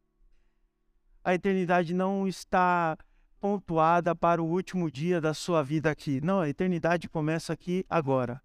A 1.24 1.34
eternidade 1.34 1.94
não 1.94 2.28
está 2.28 2.98
pontuada 3.40 4.14
para 4.14 4.44
o 4.44 4.46
último 4.46 4.92
dia 4.92 5.22
da 5.22 5.34
sua 5.34 5.64
vida 5.64 5.90
aqui. 5.90 6.20
Não, 6.20 6.42
a 6.42 6.50
eternidade 6.50 7.08
começa 7.08 7.54
aqui 7.54 7.86
agora. 7.90 8.42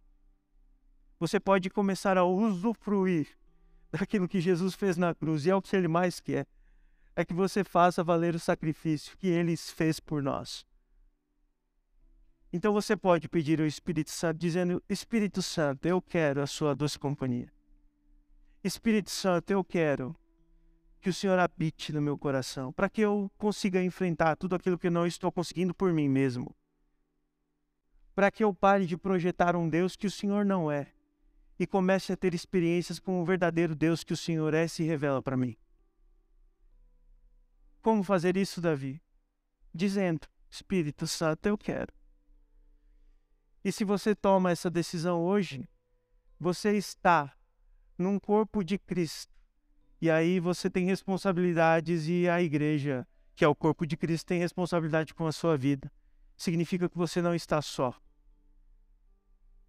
Você 1.18 1.41
pode 1.41 1.70
começar 1.70 2.16
a 2.16 2.25
usufruir 2.25 3.27
daquilo 3.91 4.29
que 4.29 4.41
Jesus 4.41 4.75
fez 4.75 4.97
na 4.97 5.14
cruz, 5.14 5.45
e 5.47 5.51
é 5.51 5.57
o 5.57 5.62
que 5.62 5.75
ele 5.75 5.89
mais 5.89 6.20
quer. 6.20 6.47
É 7.16 7.25
que 7.25 7.35
você 7.35 7.64
faça 7.64 8.05
valer 8.05 8.35
o 8.35 8.41
sacrifício 8.41 9.16
que 9.16 9.29
ele 9.29 9.57
fez 9.57 9.99
por 9.99 10.22
nós. 10.22 10.64
Então 12.57 12.73
você 12.73 12.97
pode 12.97 13.29
pedir 13.29 13.61
ao 13.61 13.67
Espírito 13.67 14.13
Santo, 14.13 14.39
dizendo: 14.39 14.81
Espírito 14.89 15.43
Santo, 15.43 15.87
eu 15.87 16.01
quero 16.01 16.41
a 16.41 16.47
sua 16.47 16.73
doce 16.73 16.97
companhia. 16.97 17.53
Espírito 18.63 19.11
Santo, 19.11 19.51
eu 19.51 19.65
quero 19.65 20.15
que 21.01 21.11
o 21.11 21.13
Senhor 21.13 21.37
habite 21.37 21.93
no 21.93 22.01
meu 22.01 22.17
coração, 22.17 22.73
para 22.73 22.89
que 22.89 23.01
eu 23.01 23.29
consiga 23.37 23.83
enfrentar 23.83 24.37
tudo 24.37 24.55
aquilo 24.55 24.79
que 24.79 24.89
não 24.89 25.05
estou 25.05 25.33
conseguindo 25.33 25.75
por 25.75 25.93
mim 25.93 26.09
mesmo. 26.09 26.55
Para 28.15 28.31
que 28.31 28.45
eu 28.45 28.55
pare 28.55 28.87
de 28.87 28.97
projetar 28.97 29.57
um 29.57 29.69
Deus 29.69 29.97
que 29.97 30.07
o 30.07 30.11
Senhor 30.11 30.45
não 30.45 30.71
é 30.71 30.93
e 31.59 31.67
comece 31.67 32.13
a 32.13 32.17
ter 32.17 32.35
experiências 32.35 33.01
com 33.01 33.21
o 33.21 33.25
verdadeiro 33.25 33.75
Deus 33.75 34.05
que 34.05 34.13
o 34.13 34.17
Senhor 34.17 34.55
é 34.55 34.67
e 34.67 34.69
se 34.69 34.85
revela 34.85 35.21
para 35.21 35.37
mim. 35.37 35.57
Como 37.83 38.05
fazer 38.05 38.37
isso, 38.37 38.61
Davi? 38.61 39.03
Dizendo: 39.75 40.29
Espírito 40.49 41.05
Santo, 41.09 41.47
eu 41.47 41.59
quero. 41.59 41.93
E 43.65 43.73
se 43.73 43.83
você 43.83 44.15
toma 44.15 44.51
essa 44.51 44.71
decisão 44.71 45.23
hoje, 45.23 45.67
você 46.39 46.77
está 46.77 47.35
num 47.97 48.19
corpo 48.19 48.62
de 48.62 48.79
Cristo 48.79 49.33
e 50.05 50.11
aí 50.11 50.39
você 50.39 50.69
tem 50.69 50.85
responsabilidades 50.85 52.07
e 52.07 52.29
a 52.29 52.43
igreja, 52.43 53.09
que 53.35 53.43
é 53.43 53.49
o 53.49 53.55
corpo 53.55 53.87
de 53.87 53.97
Cristo, 53.97 54.27
tem 54.27 54.39
responsabilidade 54.39 55.15
com 55.15 55.27
a 55.27 55.33
sua 55.33 55.57
vida. 55.57 55.91
Significa 56.37 56.91
que 56.91 56.99
você 56.99 57.23
não 57.23 57.35
está 57.35 57.62
só. 57.62 57.99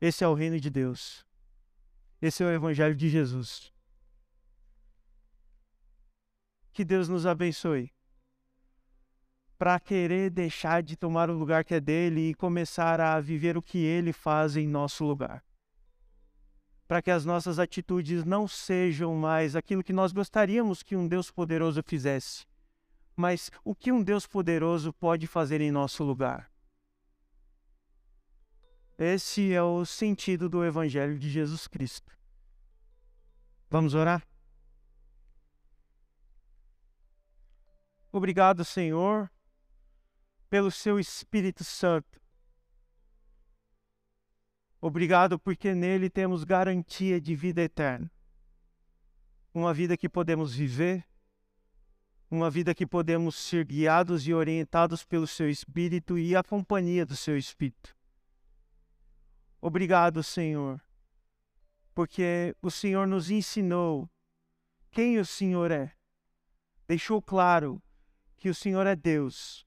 Esse 0.01 0.25
é 0.25 0.27
o 0.27 0.33
reino 0.33 0.59
de 0.59 0.69
Deus. 0.69 1.25
Esse 2.21 2.43
é 2.43 2.47
o 2.47 2.51
evangelho 2.51 2.95
de 2.95 3.07
Jesus. 3.07 3.71
Que 6.73 6.83
Deus 6.83 7.07
nos 7.07 7.25
abençoe. 7.25 7.94
Para 9.57 9.79
querer 9.79 10.29
deixar 10.29 10.83
de 10.83 10.95
tomar 10.95 11.29
o 11.29 11.37
lugar 11.37 11.63
que 11.63 11.75
é 11.75 11.79
dele 11.79 12.29
e 12.29 12.33
começar 12.35 12.99
a 12.99 13.19
viver 13.19 13.57
o 13.57 13.61
que 13.61 13.77
ele 13.77 14.11
faz 14.11 14.57
em 14.57 14.67
nosso 14.67 15.05
lugar 15.05 15.43
para 16.87 17.01
que 17.01 17.09
as 17.09 17.25
nossas 17.25 17.57
atitudes 17.57 18.23
não 18.23 18.47
sejam 18.47 19.15
mais 19.15 19.55
aquilo 19.55 19.83
que 19.83 19.93
nós 19.93 20.11
gostaríamos 20.11 20.83
que 20.83 20.95
um 20.95 21.07
Deus 21.07 21.31
poderoso 21.31 21.81
fizesse, 21.83 22.45
mas 23.15 23.49
o 23.63 23.73
que 23.73 23.91
um 23.91 24.03
Deus 24.03 24.27
poderoso 24.27 24.93
pode 24.93 25.25
fazer 25.25 25.61
em 25.61 25.71
nosso 25.71 26.03
lugar. 26.03 26.51
Esse 28.97 29.51
é 29.51 29.61
o 29.61 29.83
sentido 29.83 30.47
do 30.47 30.63
Evangelho 30.63 31.17
de 31.17 31.29
Jesus 31.29 31.67
Cristo. 31.67 32.15
Vamos 33.69 33.93
orar? 33.93 34.25
Obrigado, 38.11 38.63
Senhor, 38.63 39.29
pelo 40.49 40.71
seu 40.71 40.99
Espírito 40.99 41.63
Santo 41.63 42.19
Obrigado 44.87 45.39
porque 45.39 45.73
nele 45.73 46.11
temos 46.11 46.43
garantia 46.43 47.19
de 47.19 47.35
vida 47.35 47.59
eterna. 47.63 48.11
Uma 49.51 49.73
vida 49.73 49.97
que 49.97 50.07
podemos 50.07 50.53
viver, 50.53 51.03
uma 52.29 52.51
vida 52.51 52.75
que 52.75 52.85
podemos 52.85 53.33
ser 53.35 53.65
guiados 53.65 54.27
e 54.27 54.33
orientados 54.33 55.03
pelo 55.03 55.25
seu 55.25 55.49
Espírito 55.49 56.19
e 56.19 56.35
a 56.35 56.43
companhia 56.43 57.03
do 57.03 57.15
seu 57.15 57.35
Espírito. 57.35 57.97
Obrigado, 59.59 60.21
Senhor, 60.21 60.79
porque 61.95 62.55
o 62.61 62.69
Senhor 62.69 63.07
nos 63.07 63.31
ensinou 63.31 64.07
quem 64.91 65.17
o 65.17 65.25
Senhor 65.25 65.71
é. 65.71 65.95
Deixou 66.87 67.23
claro 67.23 67.81
que 68.37 68.49
o 68.49 68.53
Senhor 68.53 68.85
é 68.85 68.95
Deus 68.95 69.65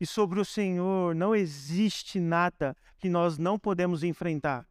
e 0.00 0.06
sobre 0.06 0.40
o 0.40 0.44
Senhor 0.44 1.14
não 1.14 1.34
existe 1.34 2.20
nada 2.20 2.76
que 2.98 3.08
nós 3.08 3.38
não 3.38 3.58
podemos 3.58 4.02
enfrentar. 4.02 4.66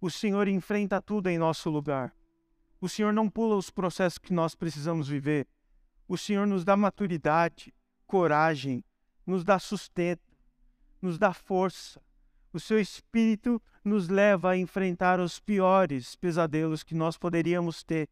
O 0.00 0.10
Senhor 0.10 0.46
enfrenta 0.46 1.00
tudo 1.00 1.28
em 1.28 1.38
nosso 1.38 1.70
lugar. 1.70 2.14
O 2.80 2.88
Senhor 2.88 3.12
não 3.12 3.28
pula 3.28 3.56
os 3.56 3.70
processos 3.70 4.18
que 4.18 4.32
nós 4.32 4.54
precisamos 4.54 5.08
viver. 5.08 5.48
O 6.06 6.16
Senhor 6.16 6.46
nos 6.46 6.64
dá 6.64 6.76
maturidade, 6.76 7.74
coragem, 8.06 8.84
nos 9.26 9.42
dá 9.42 9.58
sustento, 9.58 10.36
nos 11.00 11.18
dá 11.18 11.32
força. 11.32 12.00
O 12.52 12.60
seu 12.60 12.78
Espírito 12.78 13.60
nos 13.84 14.08
leva 14.08 14.50
a 14.50 14.56
enfrentar 14.56 15.18
os 15.18 15.40
piores 15.40 16.14
pesadelos 16.14 16.82
que 16.82 16.94
nós 16.94 17.18
poderíamos 17.18 17.82
ter 17.82 18.08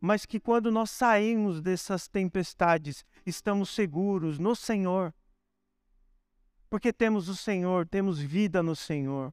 mas 0.00 0.26
que 0.26 0.38
quando 0.38 0.70
nós 0.70 0.90
saímos 0.90 1.60
dessas 1.60 2.06
tempestades, 2.06 3.04
estamos 3.24 3.70
seguros 3.70 4.38
no 4.38 4.54
Senhor. 4.54 5.14
Porque 6.68 6.92
temos 6.92 7.28
o 7.28 7.36
Senhor, 7.36 7.86
temos 7.86 8.18
vida 8.18 8.62
no 8.62 8.76
Senhor. 8.76 9.32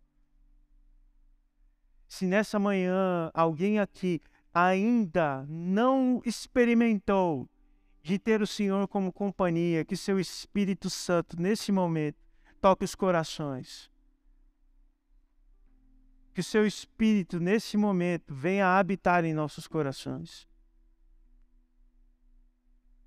Se 2.08 2.26
nessa 2.26 2.60
manhã 2.60 3.30
alguém 3.34 3.80
aqui 3.80 4.22
ainda 4.54 5.46
não 5.48 6.22
experimentou 6.26 7.50
de 8.04 8.20
ter 8.20 8.42
o 8.42 8.48
Senhor 8.48 8.88
como 8.88 9.12
companhia, 9.12 9.84
que 9.84 9.98
seu 9.98 10.20
Espírito 10.20 10.90
Santo, 10.90 11.42
nesse 11.42 11.72
momento, 11.72 12.18
toque 12.62 12.86
os 12.86 12.94
corações. 12.94 13.90
Que 16.34 16.42
o 16.42 16.44
seu 16.44 16.66
Espírito, 16.66 17.40
nesse 17.40 17.78
momento, 17.78 18.34
venha 18.34 18.78
habitar 18.78 19.24
em 19.24 19.34
nossos 19.34 19.68
corações 19.68 20.48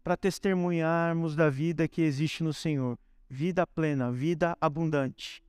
para 0.07 0.17
testemunharmos 0.17 1.35
da 1.35 1.51
vida 1.51 1.89
que 1.89 2.01
existe 2.01 2.45
no 2.45 2.55
Senhor, 2.55 2.97
vida 3.29 3.67
plena, 3.67 4.13
vida 4.13 4.57
abundante. 4.61 5.43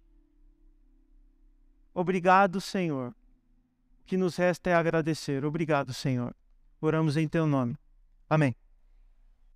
Obrigado, 1.93 2.59
Senhor. 2.59 3.11
O 3.11 4.05
que 4.07 4.17
nos 4.17 4.35
resta 4.35 4.71
é 4.71 4.73
agradecer. 4.73 5.45
Obrigado, 5.45 5.93
Senhor. 5.93 6.35
Oramos 6.81 7.17
em 7.17 7.27
teu 7.27 7.45
nome. 7.45 7.77
Amém. 8.27 8.55